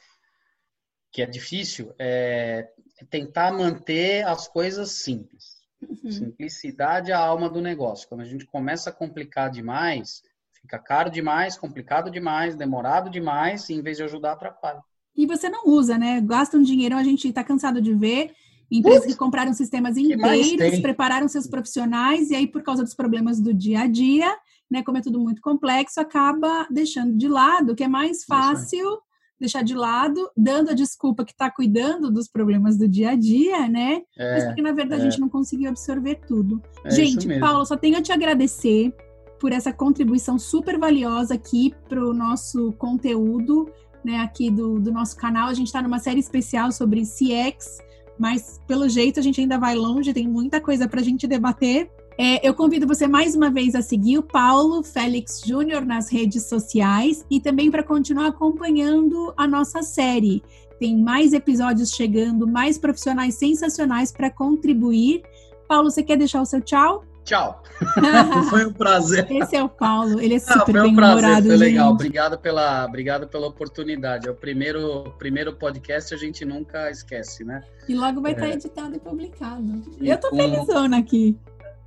que 1.12 1.22
é 1.22 1.26
difícil, 1.26 1.94
é 1.98 2.70
tentar 3.06 3.52
manter 3.52 4.26
as 4.26 4.48
coisas 4.48 4.92
simples. 5.04 5.60
Uhum. 5.82 6.12
Simplicidade 6.12 7.12
é 7.12 7.14
a 7.14 7.20
alma 7.20 7.50
do 7.50 7.62
negócio. 7.62 8.08
Quando 8.08 8.22
a 8.22 8.26
gente 8.26 8.46
começa 8.46 8.90
a 8.90 8.94
complicar 8.94 9.50
demais, 9.50 10.22
fica 10.62 10.78
caro 10.78 11.10
demais, 11.10 11.58
complicado 11.58 12.12
demais, 12.12 12.56
demorado 12.56 13.10
demais, 13.10 13.70
e 13.70 13.74
em 13.74 13.82
vez 13.82 13.98
de 13.98 14.04
ajudar, 14.04 14.34
atrapalha. 14.34 14.84
E 15.16 15.26
você 15.26 15.50
não 15.50 15.68
usa, 15.68 15.98
né? 15.98 16.22
Gasta 16.22 16.58
um 16.58 16.64
dinheiro, 16.64 16.96
a 16.96 17.04
gente 17.04 17.28
está 17.28 17.44
cansado 17.44 17.82
de 17.82 17.94
ver 17.94 18.32
empresas 18.72 19.06
que 19.06 19.16
compraram 19.16 19.54
sistemas 19.54 19.98
inteiros, 19.98 20.80
prepararam 20.80 21.28
seus 21.28 21.48
profissionais, 21.48 22.30
e 22.30 22.36
aí, 22.36 22.48
por 22.48 22.62
causa 22.62 22.84
dos 22.84 22.94
problemas 22.94 23.40
do 23.40 23.54
dia 23.54 23.82
a 23.82 23.88
dia, 23.88 24.38
né, 24.70 24.84
como 24.84 24.98
é 24.98 25.02
tudo 25.02 25.20
muito 25.20 25.42
complexo, 25.42 26.00
acaba 26.00 26.68
deixando 26.70 27.18
de 27.18 27.28
lado, 27.28 27.76
que 27.76 27.84
é 27.84 27.88
mais 27.88 28.24
fácil 28.24 29.02
deixar 29.40 29.64
de 29.64 29.74
lado, 29.74 30.30
dando 30.36 30.70
a 30.70 30.74
desculpa 30.74 31.24
que 31.24 31.32
está 31.32 31.50
cuidando 31.50 32.12
dos 32.12 32.28
problemas 32.28 32.78
do 32.78 32.88
dia 32.88 33.12
a 33.12 33.16
dia, 33.16 33.68
né? 33.70 34.02
É, 34.18 34.34
Mas 34.34 34.46
porque 34.46 34.62
na 34.62 34.74
verdade 34.74 35.04
é. 35.04 35.08
a 35.08 35.10
gente 35.10 35.20
não 35.20 35.30
conseguiu 35.30 35.70
absorver 35.70 36.20
tudo. 36.28 36.62
É 36.84 36.92
gente, 36.92 37.40
Paulo, 37.40 37.66
só 37.66 37.78
tenho 37.78 37.98
a 37.98 38.02
te 38.02 38.12
agradecer 38.12 38.94
por 39.40 39.54
essa 39.54 39.72
contribuição 39.72 40.38
super 40.38 40.78
valiosa 40.78 41.36
aqui 41.36 41.74
para 41.88 42.06
o 42.06 42.14
nosso 42.14 42.74
conteúdo, 42.74 43.70
né? 44.04 44.18
Aqui 44.18 44.52
do, 44.52 44.80
do 44.80 44.92
nosso 44.92 45.16
canal. 45.16 45.48
A 45.48 45.54
gente 45.54 45.68
está 45.68 45.82
numa 45.82 46.00
série 46.00 46.20
especial 46.20 46.72
sobre 46.72 47.04
CX, 47.04 47.80
mas 48.20 48.60
pelo 48.68 48.90
jeito 48.90 49.20
a 49.20 49.24
gente 49.24 49.40
ainda 49.40 49.58
vai 49.58 49.76
longe, 49.76 50.14
tem 50.14 50.28
muita 50.28 50.60
coisa 50.60 50.88
para 50.88 51.00
a 51.00 51.04
gente 51.04 51.26
debater. 51.26 51.90
É, 52.22 52.46
eu 52.46 52.54
convido 52.54 52.86
você 52.86 53.08
mais 53.08 53.34
uma 53.34 53.50
vez 53.50 53.74
a 53.76 53.82
seguir 53.82 54.18
o 54.18 54.22
Paulo 54.22 54.84
Félix 54.84 55.42
Júnior 55.42 55.86
nas 55.86 56.12
redes 56.12 56.50
sociais 56.50 57.26
e 57.32 57.40
também 57.40 57.72
para 57.72 57.82
continuar 57.82 58.28
acompanhando 58.28 59.34
a 59.38 59.48
nossa 59.48 59.82
série. 59.82 60.44
Tem 60.78 60.98
mais 60.98 61.32
episódios 61.32 61.92
chegando, 61.92 62.46
mais 62.46 62.78
profissionais 62.78 63.36
sensacionais 63.36 64.12
para 64.12 64.30
contribuir. 64.30 65.24
Paulo, 65.66 65.90
você 65.90 66.04
quer 66.04 66.18
deixar 66.18 66.42
o 66.42 66.46
seu 66.46 66.60
tchau? 66.60 67.06
Tchau. 67.24 67.64
foi 68.50 68.66
um 68.66 68.74
prazer. 68.74 69.26
Esse 69.32 69.56
é 69.56 69.64
o 69.64 69.70
Paulo, 69.70 70.20
ele 70.20 70.36
é 70.36 70.40
super 70.40 70.62
ah, 70.62 70.66
foi 70.66 70.80
um 70.82 70.84
bem 70.84 70.96
prazer. 70.96 71.44
Foi 71.44 71.56
legal. 71.56 71.92
Obrigado 71.94 72.38
pela, 72.38 72.86
obrigado 72.86 73.28
pela 73.30 73.48
oportunidade. 73.48 74.28
É 74.28 74.32
o 74.32 74.36
primeiro, 74.36 75.14
primeiro 75.18 75.56
podcast, 75.56 76.14
a 76.14 76.18
gente 76.18 76.44
nunca 76.44 76.92
esquece, 76.92 77.46
né? 77.46 77.64
E 77.88 77.96
logo 77.96 78.20
vai 78.20 78.34
é. 78.34 78.36
estar 78.36 78.50
editado 78.50 78.94
e 78.94 79.00
publicado. 79.00 79.82
E 80.02 80.10
eu 80.10 80.20
tô 80.20 80.30
com... 80.32 80.36
felizona 80.36 80.98
aqui. 80.98 81.40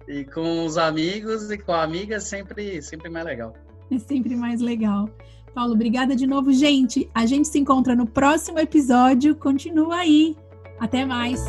E 0.08 0.24
com 0.24 0.64
os 0.64 0.76
amigos 0.76 1.50
e 1.50 1.58
com 1.58 1.72
a 1.72 1.82
amiga 1.82 2.20
sempre, 2.20 2.82
sempre 2.82 3.08
mais 3.08 3.24
legal. 3.24 3.54
É 3.90 3.98
sempre 3.98 4.34
mais 4.36 4.60
legal. 4.60 5.08
Paulo, 5.54 5.74
obrigada 5.74 6.16
de 6.16 6.26
novo, 6.26 6.52
gente. 6.52 7.10
A 7.14 7.26
gente 7.26 7.48
se 7.48 7.58
encontra 7.58 7.94
no 7.94 8.06
próximo 8.06 8.58
episódio. 8.58 9.34
Continua 9.36 9.96
aí. 9.96 10.36
Até 10.80 11.04
mais. 11.04 11.40